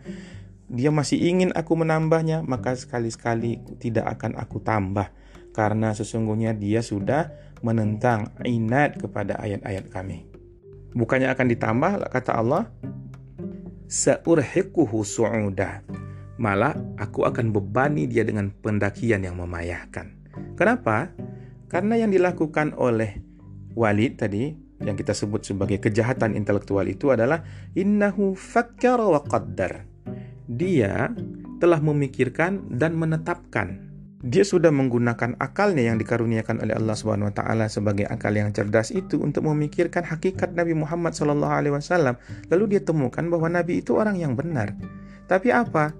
Dia 0.68 0.92
masih 0.92 1.24
ingin 1.24 1.57
aku 1.57 1.72
menambahnya, 1.80 2.44
maka 2.44 2.76
sekali-sekali 2.76 3.64
tidak 3.80 4.18
akan 4.18 4.37
aku 4.37 4.61
tambah 4.61 5.09
karena 5.54 5.94
sesungguhnya 5.94 6.52
dia 6.52 6.83
sudah 6.83 7.30
menentang 7.62 8.32
inat 8.43 9.00
kepada 9.00 9.39
ayat-ayat 9.39 9.89
kami. 9.91 10.30
Bukannya 10.93 11.30
akan 11.30 11.48
ditambah 11.54 11.91
kata 12.10 12.32
Allah, 12.34 12.67
Sa'urhiquhu 13.89 15.02
su'uda. 15.02 15.82
Malah 16.39 16.78
aku 17.02 17.26
akan 17.26 17.52
bebani 17.52 18.06
dia 18.06 18.22
dengan 18.22 18.54
pendakian 18.54 19.26
yang 19.26 19.41
memayahkan. 19.41 20.13
Kenapa? 20.54 21.10
Karena 21.67 21.98
yang 22.00 22.13
dilakukan 22.13 22.78
oleh 22.78 23.17
Walid 23.74 24.22
tadi 24.22 24.54
yang 24.80 24.95
kita 24.95 25.12
sebut 25.12 25.43
sebagai 25.43 25.82
kejahatan 25.82 26.38
intelektual 26.38 26.88
itu 26.88 27.12
adalah 27.12 27.43
innahu 27.76 28.38
fakkara 28.38 29.10
wa 29.10 29.22
qaddar. 29.26 29.84
Dia 30.48 31.12
telah 31.60 31.82
memikirkan 31.84 32.78
dan 32.78 32.95
menetapkan 32.95 33.88
dia 34.19 34.43
sudah 34.43 34.67
menggunakan 34.67 35.39
akalnya 35.39 35.88
yang 35.88 35.95
dikaruniakan 35.95 36.60
oleh 36.60 36.75
Allah 36.75 36.91
Subhanahu 36.91 37.32
wa 37.32 37.36
taala 37.36 37.71
sebagai 37.71 38.03
akal 38.03 38.36
yang 38.36 38.51
cerdas 38.51 38.91
itu 38.91 39.15
untuk 39.23 39.47
memikirkan 39.47 40.03
hakikat 40.03 40.51
Nabi 40.60 40.75
Muhammad 40.75 41.15
sallallahu 41.15 41.53
alaihi 41.55 41.71
wasallam. 41.71 42.19
Lalu 42.51 42.75
dia 42.75 42.82
temukan 42.84 43.23
bahwa 43.32 43.47
nabi 43.47 43.79
itu 43.79 43.95
orang 43.95 44.19
yang 44.19 44.36
benar. 44.36 44.75
Tapi 45.32 45.55
apa? 45.55 45.95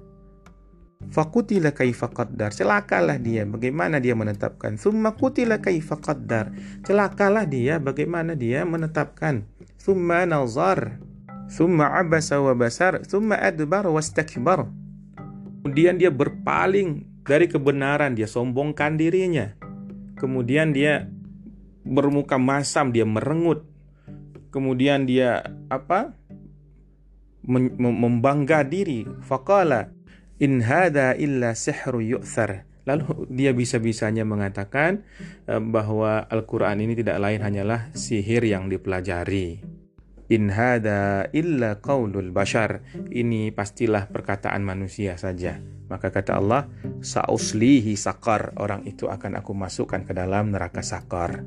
Fakutila 1.08 1.72
kaifa 1.72 2.12
qaddar. 2.12 2.52
Celakalah 2.52 3.16
dia 3.24 3.48
bagaimana 3.48 4.04
dia 4.04 4.20
menetapkan. 4.20 4.76
Summa 4.76 5.16
kutila 5.16 5.64
kaifa 5.64 5.96
qaddar. 5.96 6.52
Celakalah 6.84 7.48
dia 7.48 7.80
bagaimana 7.80 8.36
dia 8.36 8.68
menetapkan. 8.68 9.48
Summa 9.80 10.28
nazar. 10.28 11.00
Summa 11.48 11.96
abasa 11.96 12.44
wa 12.44 12.52
basar. 12.52 13.00
Summa 13.08 13.40
adbar 13.40 13.88
wastakbar. 13.88 14.68
Kemudian 15.64 15.96
dia 15.96 16.12
berpaling 16.12 17.09
dari 17.30 17.46
kebenaran 17.46 18.18
dia 18.18 18.26
sombongkan 18.26 18.98
dirinya. 18.98 19.54
Kemudian 20.18 20.74
dia 20.74 21.06
bermuka 21.86 22.42
masam, 22.42 22.90
dia 22.90 23.06
merengut. 23.06 23.70
Kemudian 24.50 25.06
dia 25.06 25.46
apa? 25.70 26.18
membangga 27.50 28.62
diri. 28.66 29.06
Faqala 29.26 29.90
in 30.42 30.66
hada 30.66 31.14
illa 31.14 31.54
sihru 31.54 32.02
yu'thar. 32.02 32.66
Lalu 32.86 33.30
dia 33.30 33.54
bisa-bisanya 33.54 34.26
mengatakan 34.26 35.06
eh, 35.46 35.62
bahwa 35.62 36.26
Al-Quran 36.26 36.82
ini 36.82 36.98
tidak 36.98 37.22
lain 37.22 37.42
hanyalah 37.46 37.94
sihir 37.94 38.42
yang 38.46 38.70
dipelajari. 38.70 39.62
In 40.30 40.54
hada 40.54 41.30
illa 41.34 41.82
qaulul 41.82 42.30
bashar. 42.30 42.86
Ini 43.10 43.50
pastilah 43.54 44.10
perkataan 44.10 44.62
manusia 44.62 45.18
saja. 45.18 45.79
Maka 45.90 46.14
kata 46.14 46.38
Allah, 46.38 46.70
Sa'uslihi 47.02 47.98
sakar. 47.98 48.54
Orang 48.62 48.86
itu 48.86 49.10
akan 49.10 49.42
aku 49.42 49.58
masukkan 49.58 50.06
ke 50.06 50.14
dalam 50.14 50.54
neraka 50.54 50.86
sakar. 50.86 51.42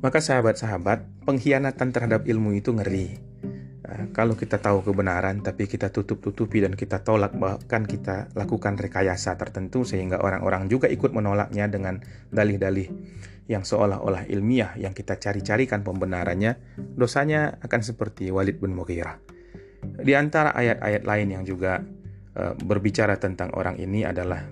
Maka 0.00 0.18
sahabat-sahabat, 0.18 1.28
pengkhianatan 1.28 1.88
terhadap 1.92 2.24
ilmu 2.24 2.56
itu 2.56 2.72
ngeri. 2.72 3.20
Nah, 3.90 4.06
kalau 4.14 4.38
kita 4.38 4.62
tahu 4.62 4.86
kebenaran 4.86 5.42
tapi 5.42 5.66
kita 5.66 5.90
tutup-tutupi 5.90 6.62
dan 6.62 6.78
kita 6.78 7.02
tolak 7.02 7.34
bahkan 7.34 7.82
kita 7.82 8.30
lakukan 8.38 8.78
rekayasa 8.78 9.34
tertentu 9.34 9.82
sehingga 9.82 10.22
orang-orang 10.22 10.70
juga 10.70 10.86
ikut 10.86 11.10
menolaknya 11.10 11.66
dengan 11.66 11.98
dalih-dalih 12.30 12.86
yang 13.50 13.66
seolah-olah 13.66 14.30
ilmiah 14.30 14.78
yang 14.78 14.94
kita 14.94 15.18
cari-carikan 15.18 15.82
pembenarannya, 15.82 16.78
dosanya 16.94 17.58
akan 17.66 17.82
seperti 17.82 18.30
Walid 18.30 18.62
bin 18.62 18.78
Mughirah. 18.78 19.18
Di 19.82 20.14
antara 20.14 20.54
ayat-ayat 20.54 21.02
lain 21.02 21.28
yang 21.34 21.42
juga 21.42 21.82
berbicara 22.38 23.18
tentang 23.18 23.50
orang 23.58 23.76
ini 23.78 24.06
adalah 24.06 24.46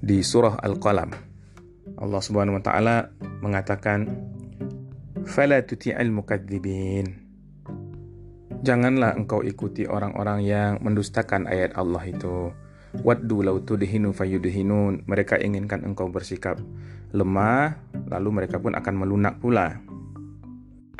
di 0.00 0.24
surah 0.24 0.56
Al-Qalam. 0.64 1.12
Allah 2.00 2.20
Subhanahu 2.24 2.56
wa 2.56 2.64
taala 2.64 3.12
mengatakan, 3.44 4.08
"Fala 5.28 5.60
tuti'al 5.60 6.08
mukadzibin." 6.08 7.28
Janganlah 8.60 9.16
engkau 9.16 9.40
ikuti 9.40 9.88
orang-orang 9.88 10.44
yang 10.44 10.70
mendustakan 10.84 11.48
ayat 11.48 11.72
Allah 11.76 12.04
itu. 12.04 12.52
Waddu 13.00 13.40
lau 13.40 13.62
tudhinu 13.64 14.12
fayudhinun. 14.12 15.08
Mereka 15.08 15.40
inginkan 15.40 15.80
engkau 15.86 16.12
bersikap 16.12 16.60
lemah, 17.16 17.80
lalu 18.12 18.28
mereka 18.44 18.60
pun 18.60 18.76
akan 18.76 18.94
melunak 19.00 19.40
pula. 19.40 19.80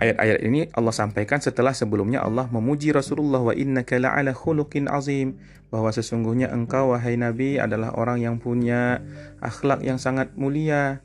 Ayat-ayat 0.00 0.40
ini 0.48 0.64
Allah 0.72 0.96
sampaikan 0.96 1.44
setelah 1.44 1.76
sebelumnya 1.76 2.24
Allah 2.24 2.48
memuji 2.48 2.88
Rasulullah 2.88 3.44
wa 3.44 3.52
innaka 3.52 4.00
la'ala 4.00 4.32
khuluqin 4.32 4.88
azim 4.88 5.36
bahwa 5.68 5.92
sesungguhnya 5.92 6.48
engkau 6.48 6.96
wahai 6.96 7.20
nabi 7.20 7.60
adalah 7.60 7.92
orang 7.92 8.24
yang 8.24 8.40
punya 8.40 9.04
akhlak 9.44 9.84
yang 9.84 10.00
sangat 10.00 10.32
mulia. 10.40 11.04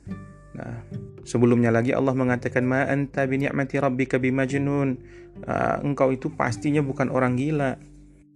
Nah, 0.56 0.80
sebelumnya 1.28 1.68
lagi 1.68 1.92
Allah 1.92 2.16
mengatakan 2.16 2.64
ma 2.64 2.88
anta 2.88 3.28
bi 3.28 3.36
ni'mati 3.36 3.76
rabbika 3.76 4.16
bimajnun. 4.16 4.96
Uh, 5.44 5.76
engkau 5.84 6.16
itu 6.16 6.32
pastinya 6.32 6.80
bukan 6.80 7.12
orang 7.12 7.36
gila 7.36 7.76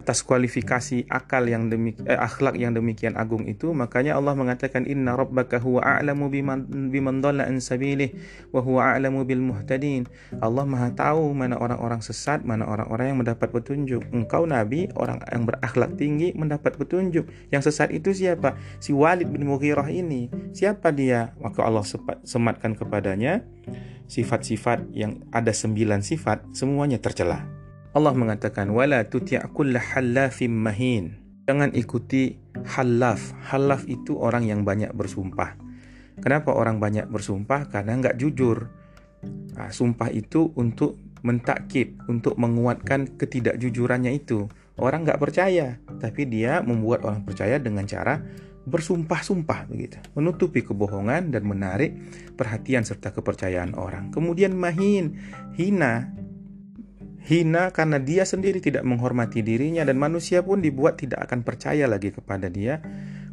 atas 0.01 0.25
kualifikasi 0.25 1.05
akal 1.13 1.45
yang 1.45 1.69
demik 1.69 2.01
eh, 2.09 2.17
akhlak 2.17 2.57
yang 2.57 2.73
demikian 2.73 3.13
agung 3.13 3.45
itu 3.45 3.69
makanya 3.77 4.17
Allah 4.17 4.33
mengatakan 4.33 4.89
inna 4.89 5.13
rabbaka 5.13 5.61
huwa 5.61 5.85
a'lamu 5.85 6.33
biman 6.33 6.65
biman 6.89 7.21
dhalla 7.21 7.45
an 7.45 7.61
sabilih 7.61 8.17
wa 8.49 8.65
huwa 8.65 8.97
a'lamu 8.97 9.21
bil 9.21 9.45
muhtadin. 9.45 10.09
Allah 10.41 10.65
Maha 10.65 10.89
tahu 10.97 11.37
mana 11.37 11.61
orang-orang 11.61 12.01
sesat 12.01 12.41
mana 12.41 12.65
orang-orang 12.65 13.13
yang 13.13 13.19
mendapat 13.21 13.53
petunjuk. 13.53 14.01
Engkau 14.09 14.49
nabi 14.49 14.89
orang 14.97 15.21
yang 15.29 15.45
berakhlak 15.45 15.93
tinggi 16.01 16.33
mendapat 16.33 16.73
petunjuk. 16.81 17.29
Yang 17.53 17.69
sesat 17.69 17.93
itu 17.93 18.09
siapa? 18.09 18.57
Si 18.81 18.89
Walid 18.89 19.29
bin 19.29 19.45
Mughirah 19.45 19.87
ini. 19.93 20.33
Siapa 20.51 20.89
dia? 20.89 21.37
Maka 21.37 21.61
Allah 21.61 21.85
sematkan 22.25 22.73
kepadanya 22.73 23.45
sifat-sifat 24.09 24.91
yang 24.91 25.23
ada 25.31 25.55
sembilan 25.55 26.03
sifat 26.03 26.51
semuanya 26.51 26.99
tercela 26.99 27.60
Allah 27.91 28.15
mengatakan 28.15 28.71
wala 28.71 29.03
tuti' 29.03 29.35
kulla 29.51 29.83
halafim 29.83 30.55
mahin. 30.55 31.19
Jangan 31.43 31.75
ikuti 31.75 32.39
halaf. 32.63 33.35
Halaf 33.51 33.83
itu 33.83 34.15
orang 34.15 34.47
yang 34.47 34.63
banyak 34.63 34.95
bersumpah. 34.95 35.59
Kenapa 36.23 36.55
orang 36.55 36.79
banyak 36.79 37.11
bersumpah? 37.11 37.67
Karena 37.67 37.99
nggak 37.99 38.15
jujur. 38.15 38.71
Nah, 39.59 39.67
sumpah 39.75 40.07
itu 40.07 40.55
untuk 40.55 40.95
mentakib, 41.27 41.99
untuk 42.07 42.39
menguatkan 42.39 43.19
ketidakjujurannya 43.19 44.15
itu. 44.15 44.47
Orang 44.79 45.03
nggak 45.03 45.19
percaya, 45.19 45.75
tapi 45.99 46.31
dia 46.31 46.63
membuat 46.63 47.03
orang 47.03 47.27
percaya 47.27 47.59
dengan 47.59 47.83
cara 47.83 48.23
bersumpah-sumpah 48.61 49.67
begitu, 49.67 49.97
menutupi 50.13 50.61
kebohongan 50.61 51.33
dan 51.33 51.43
menarik 51.43 51.97
perhatian 52.37 52.85
serta 52.85 53.11
kepercayaan 53.11 53.73
orang. 53.73 54.13
Kemudian 54.13 54.53
mahin, 54.53 55.17
hina, 55.57 56.13
hina 57.21 57.69
karena 57.69 58.01
dia 58.01 58.25
sendiri 58.25 58.57
tidak 58.57 58.81
menghormati 58.81 59.45
dirinya 59.45 59.85
dan 59.85 60.01
manusia 60.01 60.41
pun 60.41 60.61
dibuat 60.61 60.97
tidak 60.97 61.29
akan 61.29 61.45
percaya 61.45 61.85
lagi 61.85 62.09
kepada 62.09 62.49
dia 62.49 62.81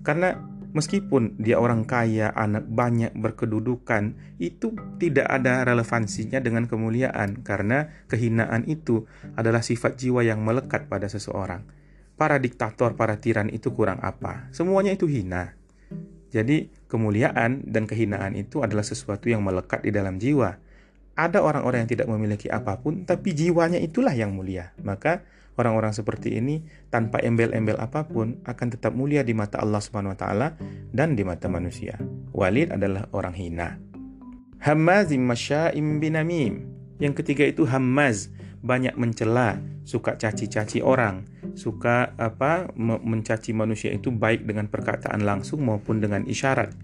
karena 0.04 0.36
meskipun 0.72 1.40
dia 1.40 1.56
orang 1.56 1.84
kaya, 1.88 2.32
anak 2.36 2.68
banyak 2.68 3.12
berkedudukan, 3.16 4.16
itu 4.36 4.76
tidak 5.00 5.26
ada 5.28 5.64
relevansinya 5.64 6.40
dengan 6.40 6.68
kemuliaan 6.68 7.40
karena 7.40 7.88
kehinaan 8.10 8.68
itu 8.68 9.08
adalah 9.36 9.64
sifat 9.64 9.96
jiwa 9.96 10.24
yang 10.24 10.44
melekat 10.44 10.86
pada 10.86 11.08
seseorang. 11.08 11.64
Para 12.18 12.36
diktator, 12.42 12.98
para 12.98 13.22
tiran 13.22 13.46
itu 13.48 13.70
kurang 13.70 14.02
apa? 14.02 14.50
Semuanya 14.50 14.90
itu 14.94 15.06
hina. 15.06 15.54
Jadi, 16.28 16.68
kemuliaan 16.90 17.64
dan 17.64 17.88
kehinaan 17.88 18.36
itu 18.36 18.60
adalah 18.60 18.84
sesuatu 18.84 19.32
yang 19.32 19.40
melekat 19.40 19.80
di 19.86 19.94
dalam 19.94 20.20
jiwa 20.20 20.67
ada 21.18 21.42
orang-orang 21.42 21.82
yang 21.82 21.90
tidak 21.98 22.06
memiliki 22.06 22.46
apa 22.46 22.78
pun, 22.78 23.02
tapi 23.02 23.34
jiwanya 23.34 23.82
itulah 23.82 24.14
yang 24.14 24.30
mulia. 24.30 24.70
Maka 24.86 25.26
orang-orang 25.58 25.90
seperti 25.90 26.38
ini 26.38 26.62
tanpa 26.94 27.18
embel-embel 27.18 27.74
apa 27.74 28.06
pun 28.06 28.38
akan 28.46 28.66
tetap 28.70 28.94
mulia 28.94 29.26
di 29.26 29.34
mata 29.34 29.58
Allah 29.58 29.82
Subhanahu 29.82 30.14
wa 30.14 30.18
taala 30.18 30.48
dan 30.94 31.18
di 31.18 31.26
mata 31.26 31.50
manusia. 31.50 31.98
Walid 32.30 32.70
adalah 32.70 33.10
orang 33.10 33.34
hina. 33.34 33.74
Hammazim 34.62 35.26
masya'im 35.26 35.98
binamim. 35.98 36.70
Yang 37.02 37.22
ketiga 37.22 37.42
itu 37.50 37.66
hammaz, 37.66 38.30
banyak 38.62 38.94
mencela, 38.94 39.58
suka 39.82 40.14
caci-caci 40.18 40.82
orang, 40.82 41.26
suka 41.58 42.14
apa 42.14 42.70
mencaci 42.78 43.54
manusia 43.54 43.90
itu 43.90 44.14
baik 44.14 44.46
dengan 44.46 44.70
perkataan 44.70 45.22
langsung 45.22 45.62
maupun 45.62 46.02
dengan 46.02 46.26
isyarat, 46.26 46.74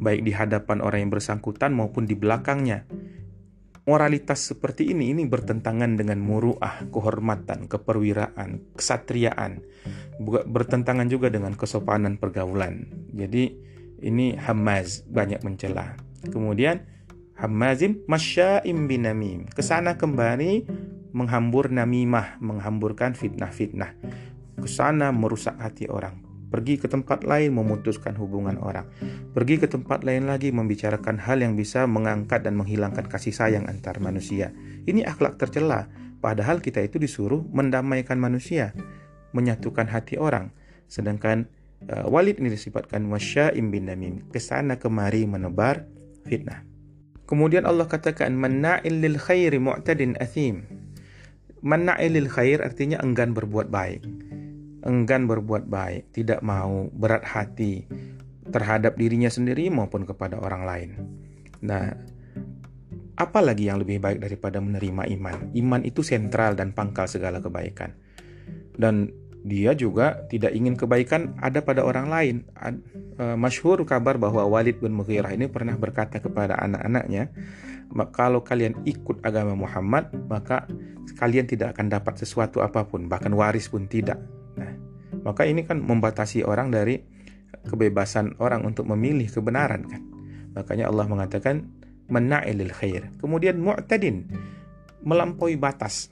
baik 0.00 0.28
di 0.28 0.32
hadapan 0.36 0.84
orang 0.84 1.08
yang 1.08 1.12
bersangkutan 1.12 1.72
maupun 1.72 2.04
di 2.04 2.12
belakangnya 2.12 2.84
moralitas 3.86 4.42
seperti 4.42 4.90
ini 4.90 5.14
ini 5.14 5.24
bertentangan 5.30 5.94
dengan 5.94 6.18
muruah, 6.18 6.90
kehormatan, 6.90 7.70
keperwiraan, 7.70 8.74
kesatriaan, 8.74 9.62
bertentangan 10.50 11.06
juga 11.06 11.30
dengan 11.30 11.54
kesopanan 11.54 12.18
pergaulan. 12.18 12.90
Jadi 13.14 13.54
ini 14.02 14.34
Hamaz 14.34 15.06
banyak 15.06 15.40
mencela. 15.46 15.94
Kemudian 16.26 16.82
Hamazim 17.38 18.02
masya'im 18.10 18.90
binamim. 18.90 19.46
Ke 19.46 19.62
sana 19.62 19.94
kembali 19.94 20.66
menghambur 21.14 21.70
namimah, 21.70 22.42
menghamburkan 22.42 23.14
fitnah-fitnah. 23.14 23.94
Ke 24.58 24.68
sana 24.68 25.14
merusak 25.14 25.54
hati 25.62 25.86
orang 25.86 26.25
pergi 26.46 26.78
ke 26.78 26.86
tempat 26.86 27.26
lain 27.26 27.54
memutuskan 27.54 28.14
hubungan 28.14 28.56
orang, 28.62 28.86
pergi 29.34 29.58
ke 29.58 29.66
tempat 29.66 30.06
lain 30.06 30.30
lagi 30.30 30.54
membicarakan 30.54 31.18
hal 31.18 31.42
yang 31.42 31.58
bisa 31.58 31.84
mengangkat 31.90 32.46
dan 32.46 32.54
menghilangkan 32.54 33.10
kasih 33.10 33.34
sayang 33.34 33.66
antar 33.66 33.98
manusia. 33.98 34.54
Ini 34.86 35.02
akhlak 35.06 35.42
tercela, 35.42 35.90
padahal 36.22 36.62
kita 36.62 36.82
itu 36.86 37.02
disuruh 37.02 37.42
mendamaikan 37.50 38.16
manusia, 38.16 38.70
menyatukan 39.34 39.90
hati 39.90 40.16
orang. 40.22 40.54
Sedangkan 40.86 41.50
uh, 41.90 42.06
Walid 42.06 42.38
ini 42.38 42.54
disifatkan 42.54 43.10
wasya'im 43.10 43.74
bin 43.74 43.90
namim, 43.90 44.22
ke 44.30 44.38
sana 44.38 44.78
kemari 44.78 45.26
menebar 45.26 45.82
fitnah. 46.24 46.62
Kemudian 47.26 47.66
Allah 47.66 47.90
katakan 47.90 48.38
manna'il 48.38 49.02
lil 49.02 49.18
khairi 49.18 49.58
mu'tadin 49.58 50.14
athim. 50.22 50.62
Manna'il 51.66 52.14
lil 52.14 52.30
khair 52.30 52.62
artinya 52.62 53.02
enggan 53.02 53.34
berbuat 53.34 53.66
baik 53.66 54.06
enggan 54.86 55.26
berbuat 55.26 55.66
baik, 55.66 56.14
tidak 56.14 56.40
mau 56.46 56.86
berat 56.94 57.26
hati 57.26 57.84
terhadap 58.46 58.94
dirinya 58.94 59.28
sendiri 59.28 59.66
maupun 59.68 60.06
kepada 60.06 60.38
orang 60.38 60.62
lain. 60.62 60.90
Nah, 61.66 61.90
apa 63.18 63.38
lagi 63.42 63.66
yang 63.66 63.82
lebih 63.82 63.98
baik 63.98 64.22
daripada 64.22 64.62
menerima 64.62 65.10
iman? 65.18 65.36
Iman 65.58 65.82
itu 65.82 66.06
sentral 66.06 66.54
dan 66.54 66.70
pangkal 66.70 67.10
segala 67.10 67.42
kebaikan. 67.42 67.96
Dan 68.76 69.10
dia 69.46 69.72
juga 69.78 70.26
tidak 70.26 70.52
ingin 70.52 70.74
kebaikan 70.78 71.34
ada 71.42 71.62
pada 71.62 71.82
orang 71.82 72.06
lain. 72.06 72.36
Uh, 73.16 73.34
masyhur 73.38 73.82
kabar 73.88 74.20
bahwa 74.20 74.44
Walid 74.46 74.82
bin 74.82 74.92
Mughirah 74.94 75.32
ini 75.32 75.48
pernah 75.48 75.74
berkata 75.74 76.20
kepada 76.20 76.60
anak-anaknya, 76.60 77.32
kalau 78.12 78.44
kalian 78.44 78.76
ikut 78.84 79.24
agama 79.24 79.56
Muhammad, 79.56 80.12
maka 80.28 80.68
kalian 81.16 81.48
tidak 81.48 81.78
akan 81.78 81.88
dapat 81.88 82.20
sesuatu 82.20 82.60
apa 82.60 82.84
pun, 82.84 83.08
bahkan 83.08 83.32
waris 83.32 83.72
pun 83.72 83.88
tidak. 83.88 84.20
Maka 85.22 85.46
ini 85.46 85.62
kan 85.66 85.82
membatasi 85.82 86.42
orang 86.42 86.70
dari 86.74 86.98
kebebasan 87.66 88.38
orang 88.38 88.62
untuk 88.66 88.86
memilih 88.90 89.26
kebenaran 89.30 89.86
kan. 89.86 90.02
Makanya 90.54 90.88
Allah 90.88 91.06
mengatakan 91.10 91.66
mena'ilil 92.08 92.72
khair. 92.72 93.10
Kemudian 93.18 93.58
mu'tadin 93.58 94.30
melampaui 95.02 95.58
batas. 95.58 96.10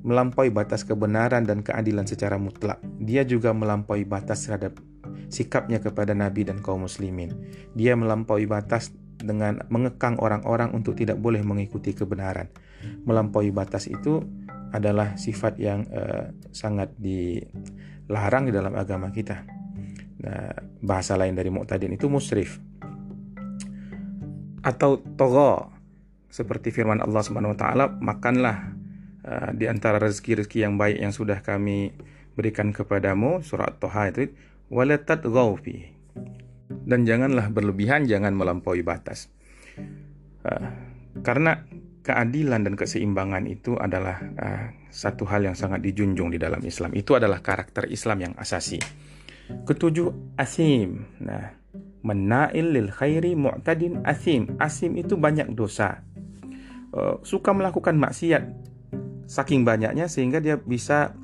Melampaui 0.00 0.48
batas 0.48 0.82
kebenaran 0.88 1.44
dan 1.44 1.60
keadilan 1.60 2.08
secara 2.08 2.40
mutlak. 2.40 2.80
Dia 3.00 3.22
juga 3.24 3.52
melampaui 3.52 4.08
batas 4.08 4.48
terhadap 4.48 4.80
sikapnya 5.28 5.78
kepada 5.78 6.16
Nabi 6.16 6.48
dan 6.48 6.58
kaum 6.64 6.88
muslimin. 6.88 7.30
Dia 7.76 7.94
melampaui 7.94 8.48
batas 8.48 8.90
dengan 9.20 9.60
mengekang 9.68 10.16
orang-orang 10.16 10.72
untuk 10.72 10.96
tidak 10.96 11.20
boleh 11.20 11.44
mengikuti 11.44 11.92
kebenaran. 11.92 12.48
Melampaui 13.04 13.52
batas 13.52 13.86
itu 13.86 14.24
adalah 14.72 15.20
sifat 15.20 15.60
yang 15.60 15.84
uh, 15.92 16.32
sangat 16.54 16.94
dilarang 18.10 18.50
di 18.50 18.52
dalam 18.52 18.74
agama 18.74 19.14
kita. 19.14 19.46
Nah, 20.26 20.50
bahasa 20.82 21.14
lain 21.14 21.38
dari 21.38 21.46
mu'tadin 21.46 21.94
itu 21.94 22.10
musrif. 22.10 22.58
Atau 24.66 24.98
togo 25.14 25.70
seperti 26.26 26.74
firman 26.74 26.98
Allah 26.98 27.22
Subhanahu 27.22 27.54
wa 27.54 27.58
taala 27.58 27.84
makanlah 28.02 28.74
uh, 29.22 29.54
di 29.54 29.70
antara 29.70 30.02
rezeki-rezeki 30.02 30.66
yang 30.66 30.74
baik 30.74 30.98
yang 30.98 31.14
sudah 31.14 31.38
kami 31.38 31.94
berikan 32.34 32.74
kepadamu 32.74 33.46
surat 33.46 33.78
Toha 33.78 34.10
itu 34.10 34.34
walatat 34.70 35.26
fi 35.62 35.90
dan 36.86 37.02
janganlah 37.02 37.50
berlebihan 37.50 38.10
jangan 38.10 38.34
melampaui 38.34 38.82
batas. 38.82 39.30
Uh, 40.42 40.70
karena 41.22 41.62
keadilan 42.00 42.64
dan 42.64 42.74
keseimbangan 42.76 43.44
itu 43.44 43.76
adalah 43.76 44.16
uh, 44.20 44.66
satu 44.88 45.28
hal 45.28 45.44
yang 45.44 45.56
sangat 45.56 45.84
dijunjung 45.84 46.32
di 46.32 46.38
dalam 46.40 46.60
Islam 46.64 46.96
itu 46.96 47.14
adalah 47.14 47.44
karakter 47.44 47.86
Islam 47.92 48.24
yang 48.24 48.34
asasi 48.40 48.80
Ketujuh, 49.66 50.38
asim. 50.38 51.10
Nah, 51.22 51.54
menail 52.06 52.66
lil 52.70 52.88
khairi 52.90 53.34
mu'tadin 53.34 54.02
asim. 54.06 54.56
Asim 54.62 54.96
itu 54.96 55.18
banyak 55.18 55.52
dosa. 55.52 56.02
Uh, 56.90 57.22
suka 57.22 57.54
melakukan 57.54 57.94
maksiat 57.94 58.50
saking 59.30 59.62
banyaknya 59.62 60.10
sehingga 60.10 60.42
dia 60.42 60.58
bisa 60.58 61.14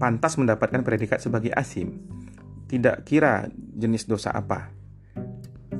pantas 0.00 0.40
mendapatkan 0.40 0.80
predikat 0.80 1.20
sebagai 1.20 1.52
asim. 1.52 2.00
Tidak 2.68 3.04
kira 3.04 3.50
jenis 3.52 4.08
dosa 4.08 4.32
apa. 4.32 4.72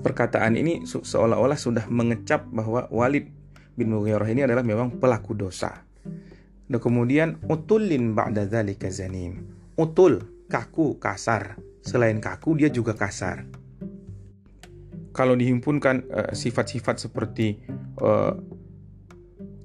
Perkataan 0.00 0.56
ini 0.56 0.88
seolah-olah 0.88 1.60
sudah 1.60 1.84
mengecap 1.92 2.48
bahwa 2.48 2.88
Walid 2.88 3.39
bin 3.80 3.96
Mughirah 3.96 4.28
ini 4.28 4.44
adalah 4.44 4.60
memang 4.60 5.00
pelaku 5.00 5.32
dosa. 5.32 5.88
Dan 6.68 6.76
kemudian 6.76 7.40
utulin 7.48 8.12
ba'da 8.12 8.44
dzalika 8.44 8.92
zanim. 8.92 9.48
Utul 9.80 10.44
kaku, 10.52 11.00
kasar. 11.00 11.56
Selain 11.80 12.20
kaku, 12.20 12.60
dia 12.60 12.68
juga 12.68 12.92
kasar. 12.92 13.48
Kalau 15.16 15.34
dihimpunkan 15.34 15.96
eh, 16.06 16.30
sifat-sifat 16.36 17.00
uh, 17.00 17.02
seperti 17.08 17.46
uh, 17.98 18.36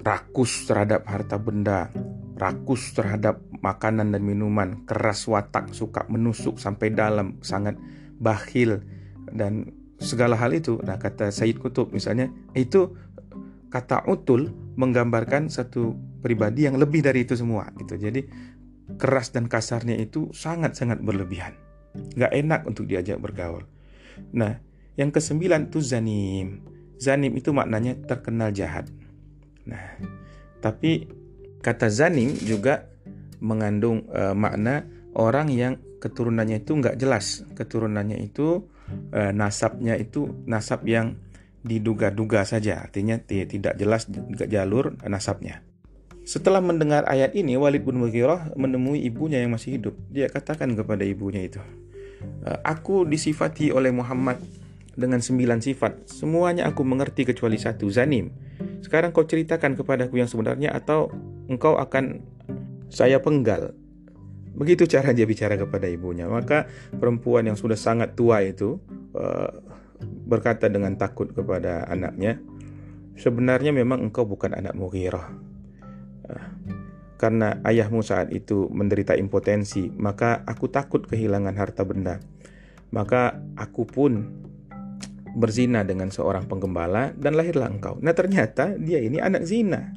rakus 0.02 0.66
terhadap 0.66 1.06
harta 1.06 1.38
benda, 1.38 1.94
rakus 2.40 2.96
terhadap 2.98 3.44
makanan 3.62 4.16
dan 4.16 4.26
minuman, 4.26 4.86
keras 4.90 5.26
watak, 5.30 5.74
suka 5.76 6.10
menusuk 6.10 6.58
sampai 6.58 6.90
dalam, 6.94 7.38
sangat 7.46 7.78
bakhil 8.18 8.82
dan 9.30 9.70
segala 10.02 10.38
hal 10.38 10.54
itu. 10.54 10.82
Nah, 10.82 10.98
kata 10.98 11.30
Said 11.30 11.62
Kutub 11.62 11.94
misalnya, 11.94 12.30
itu 12.58 12.94
kata 13.76 14.08
utul 14.08 14.56
menggambarkan 14.80 15.52
satu 15.52 15.92
pribadi 16.24 16.64
yang 16.64 16.80
lebih 16.80 17.04
dari 17.04 17.28
itu 17.28 17.36
semua 17.36 17.68
gitu. 17.76 18.00
Jadi 18.00 18.24
keras 18.96 19.36
dan 19.36 19.52
kasarnya 19.52 20.00
itu 20.00 20.32
sangat-sangat 20.32 21.04
berlebihan. 21.04 21.52
Gak 22.16 22.32
enak 22.32 22.64
untuk 22.64 22.88
diajak 22.88 23.20
bergaul. 23.20 23.68
Nah, 24.32 24.56
yang 24.96 25.12
kesembilan 25.12 25.68
itu 25.68 25.84
zanim. 25.84 26.64
Zanim 26.96 27.36
itu 27.36 27.52
maknanya 27.52 28.00
terkenal 28.08 28.56
jahat. 28.56 28.88
Nah, 29.68 30.00
tapi 30.64 31.12
kata 31.60 31.92
zanim 31.92 32.32
juga 32.32 32.88
mengandung 33.44 34.08
uh, 34.08 34.32
makna 34.32 34.88
orang 35.20 35.52
yang 35.52 35.76
keturunannya 36.00 36.64
itu 36.64 36.80
nggak 36.80 36.96
jelas. 36.96 37.44
Keturunannya 37.60 38.24
itu 38.24 38.64
uh, 39.12 39.36
nasabnya 39.36 40.00
itu 40.00 40.32
nasab 40.48 40.88
yang 40.88 41.20
diduga-duga 41.66 42.46
saja, 42.46 42.86
artinya 42.86 43.18
tidak 43.26 43.74
jelas 43.82 44.06
jalur 44.46 44.94
nasabnya. 45.02 45.66
Setelah 46.26 46.62
mendengar 46.62 47.06
ayat 47.10 47.34
ini, 47.34 47.58
Walid 47.58 47.86
bin 47.86 48.02
Mughirah 48.02 48.54
menemui 48.58 49.02
ibunya 49.06 49.42
yang 49.42 49.54
masih 49.54 49.78
hidup. 49.78 49.98
Dia 50.10 50.30
katakan 50.30 50.74
kepada 50.74 51.06
ibunya 51.06 51.46
itu, 51.46 51.62
e, 52.46 52.50
Aku 52.66 53.06
disifati 53.06 53.70
oleh 53.70 53.94
Muhammad 53.94 54.42
dengan 54.98 55.22
sembilan 55.22 55.62
sifat. 55.62 56.10
Semuanya 56.10 56.66
aku 56.66 56.82
mengerti 56.82 57.30
kecuali 57.30 57.62
satu, 57.62 57.90
Zanim. 57.94 58.34
Sekarang 58.82 59.14
kau 59.14 59.26
ceritakan 59.26 59.78
kepadaku 59.78 60.18
yang 60.18 60.30
sebenarnya 60.30 60.74
atau 60.74 61.14
engkau 61.46 61.78
akan 61.78 62.26
saya 62.90 63.22
penggal. 63.22 63.78
Begitu 64.56 64.88
cara 64.88 65.12
dia 65.12 65.28
bicara 65.30 65.60
kepada 65.60 65.86
ibunya. 65.86 66.26
Maka 66.26 66.66
perempuan 66.96 67.46
yang 67.46 67.60
sudah 67.60 67.76
sangat 67.76 68.16
tua 68.16 68.40
itu 68.42 68.80
uh, 69.14 69.52
berkata 70.06 70.70
dengan 70.70 70.96
takut 70.96 71.34
kepada 71.34 71.86
anaknya, 71.90 72.38
sebenarnya 73.18 73.74
memang 73.74 74.06
engkau 74.10 74.26
bukan 74.26 74.54
anak 74.54 74.74
Mughirah 74.74 75.56
karena 77.16 77.64
ayahmu 77.64 78.04
saat 78.04 78.30
itu 78.36 78.68
menderita 78.70 79.16
impotensi, 79.16 79.88
maka 79.96 80.44
aku 80.44 80.68
takut 80.68 81.08
kehilangan 81.08 81.56
harta 81.56 81.88
benda. 81.88 82.20
Maka 82.92 83.40
aku 83.56 83.88
pun 83.88 84.30
berzina 85.36 85.84
dengan 85.84 86.12
seorang 86.12 86.48
penggembala 86.48 87.16
dan 87.16 87.36
lahirlah 87.36 87.72
engkau. 87.72 88.00
Nah 88.04 88.12
ternyata 88.16 88.76
dia 88.76 89.00
ini 89.00 89.20
anak 89.20 89.48
zina. 89.48 89.96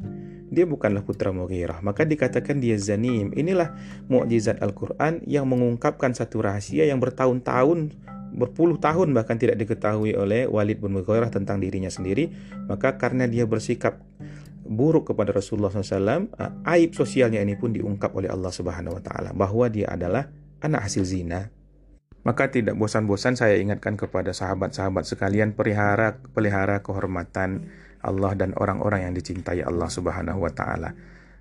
Dia 0.48 0.64
bukanlah 0.64 1.04
putra 1.04 1.28
Mughirah, 1.28 1.84
maka 1.84 2.08
dikatakan 2.08 2.56
dia 2.64 2.80
zanim. 2.80 3.28
Inilah 3.36 3.76
mukjizat 4.08 4.64
Al-Quran 4.64 5.20
yang 5.28 5.44
mengungkapkan 5.44 6.16
satu 6.16 6.40
rahasia 6.40 6.88
yang 6.88 6.96
bertahun-tahun, 6.96 7.92
berpuluh 8.32 8.76
tahun 8.76 9.16
bahkan 9.16 9.40
tidak 9.40 9.58
diketahui 9.58 10.14
oleh 10.14 10.44
Walid 10.46 10.78
bin 10.84 10.94
Mughirah 10.94 11.32
tentang 11.32 11.58
dirinya 11.58 11.88
sendiri. 11.88 12.30
Maka 12.68 13.00
karena 13.00 13.24
dia 13.24 13.48
bersikap 13.48 13.98
buruk 14.68 15.10
kepada 15.10 15.32
Rasulullah 15.32 15.72
SAW, 15.72 16.28
uh, 16.36 16.72
aib 16.76 16.92
sosialnya 16.92 17.40
ini 17.40 17.56
pun 17.56 17.72
diungkap 17.72 18.12
oleh 18.12 18.28
Allah 18.28 18.52
Subhanahu 18.52 19.00
Wa 19.00 19.02
Taala 19.02 19.30
bahwa 19.32 19.66
dia 19.72 19.88
adalah 19.88 20.28
anak 20.60 20.86
hasil 20.86 21.08
zina. 21.08 21.48
Maka 22.26 22.52
tidak 22.52 22.76
bosan-bosan 22.76 23.40
saya 23.40 23.56
ingatkan 23.56 23.96
kepada 23.96 24.36
sahabat-sahabat 24.36 25.08
sekalian 25.08 25.56
pelihara 25.56 26.20
pelihara 26.36 26.84
kehormatan 26.84 27.72
Allah 28.04 28.36
dan 28.36 28.52
orang-orang 28.60 29.08
yang 29.08 29.14
dicintai 29.16 29.64
Allah 29.64 29.88
Subhanahu 29.88 30.44
Wa 30.44 30.52
Taala. 30.52 30.92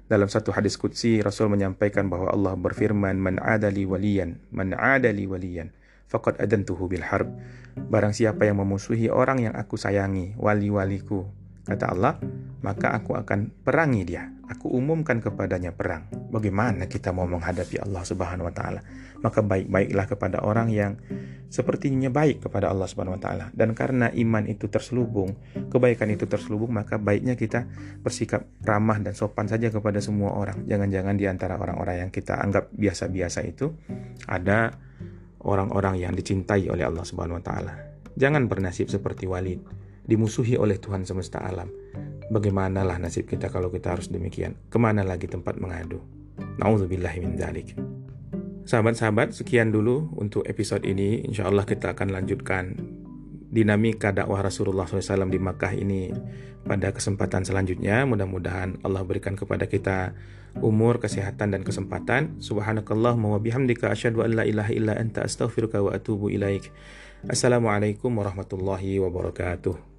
Dalam 0.08 0.32
satu 0.32 0.56
hadis 0.56 0.80
qudsi 0.80 1.20
Rasul 1.20 1.52
menyampaikan 1.52 2.08
bahwa 2.08 2.32
Allah 2.32 2.56
berfirman 2.56 3.20
man 3.20 3.44
adali 3.44 3.84
waliyan 3.84 4.40
man 4.56 4.72
adali 4.72 5.28
waliyan 5.28 5.76
faqad 6.08 6.40
adantuhu 6.42 6.88
bil 6.90 7.04
harb. 7.04 7.30
Barang 7.78 8.16
siapa 8.16 8.48
yang 8.48 8.58
memusuhi 8.58 9.12
orang 9.12 9.44
yang 9.44 9.54
aku 9.54 9.78
sayangi, 9.78 10.34
wali-waliku, 10.40 11.30
Kata 11.68 11.92
Allah, 11.92 12.16
maka 12.64 12.96
aku 12.96 13.20
akan 13.20 13.52
perangi 13.60 14.08
dia. 14.08 14.32
Aku 14.48 14.72
umumkan 14.72 15.20
kepadanya 15.20 15.76
perang. 15.76 16.08
Bagaimana 16.32 16.88
kita 16.88 17.12
mau 17.12 17.28
menghadapi 17.28 17.84
Allah 17.84 18.08
Subhanahu 18.08 18.48
wa 18.48 18.56
taala? 18.56 18.80
Maka 19.20 19.44
baik-baiklah 19.44 20.08
kepada 20.08 20.48
orang 20.48 20.72
yang 20.72 20.96
sepertinya 21.52 22.08
baik 22.08 22.48
kepada 22.48 22.72
Allah 22.72 22.88
Subhanahu 22.88 23.20
wa 23.20 23.22
taala. 23.22 23.46
Dan 23.52 23.76
karena 23.76 24.08
iman 24.16 24.48
itu 24.48 24.72
terselubung, 24.72 25.36
kebaikan 25.68 26.08
itu 26.08 26.24
terselubung, 26.24 26.72
maka 26.72 26.96
baiknya 26.96 27.36
kita 27.36 27.68
bersikap 28.00 28.48
ramah 28.64 29.04
dan 29.04 29.12
sopan 29.12 29.52
saja 29.52 29.68
kepada 29.68 30.00
semua 30.00 30.40
orang. 30.40 30.64
Jangan-jangan 30.72 31.20
di 31.20 31.28
antara 31.28 31.60
orang-orang 31.60 32.08
yang 32.08 32.12
kita 32.16 32.40
anggap 32.40 32.72
biasa-biasa 32.72 33.44
itu 33.44 33.76
ada 34.24 34.72
orang-orang 35.48 36.04
yang 36.04 36.14
dicintai 36.14 36.68
oleh 36.68 36.84
Allah 36.84 37.08
Subhanahu 37.08 37.40
wa 37.40 37.44
taala. 37.44 37.74
Jangan 38.20 38.52
bernasib 38.52 38.92
seperti 38.92 39.26
Walid 39.26 39.64
dimusuhi 40.08 40.60
oleh 40.60 40.80
Tuhan 40.80 41.08
semesta 41.08 41.44
alam. 41.44 41.72
Bagaimanalah 42.28 43.00
nasib 43.00 43.28
kita 43.28 43.48
kalau 43.48 43.72
kita 43.72 43.96
harus 43.96 44.12
demikian? 44.12 44.60
Ke 44.68 44.76
mana 44.76 45.04
lagi 45.08 45.32
tempat 45.32 45.56
mengadu? 45.60 46.04
Nauzubillahi 46.60 47.24
min 47.24 47.40
dzalik. 47.40 47.76
Sahabat-sahabat, 48.68 49.32
sekian 49.32 49.72
dulu 49.72 50.12
untuk 50.20 50.44
episode 50.44 50.84
ini. 50.84 51.24
Insya 51.24 51.48
Allah 51.48 51.64
kita 51.64 51.96
akan 51.96 52.12
lanjutkan 52.12 52.76
dinamika 53.48 54.12
dakwah 54.12 54.44
Rasulullah 54.44 54.84
SAW 54.84 55.32
di 55.32 55.40
Makkah 55.40 55.72
ini 55.72 56.12
pada 56.68 56.92
kesempatan 56.92 57.48
selanjutnya. 57.48 58.04
Mudah-mudahan 58.04 58.84
Allah 58.84 59.08
berikan 59.08 59.40
kepada 59.40 59.72
kita 59.72 60.12
umur, 60.62 61.02
kesehatan, 61.02 61.54
dan 61.54 61.62
kesempatan. 61.66 62.38
Subhanakallah 62.40 63.18
wa 63.18 63.40
bihamdika 63.42 63.90
asyhadu 63.92 64.24
an 64.24 64.38
la 64.38 64.44
ilaha 64.46 64.72
illa 64.72 64.94
anta 64.96 65.26
astaghfiruka 65.26 65.82
wa 65.82 65.94
atubu 65.94 66.30
ilaik. 66.30 66.70
Assalamualaikum 67.26 68.14
warahmatullahi 68.14 69.02
wabarakatuh. 69.02 69.97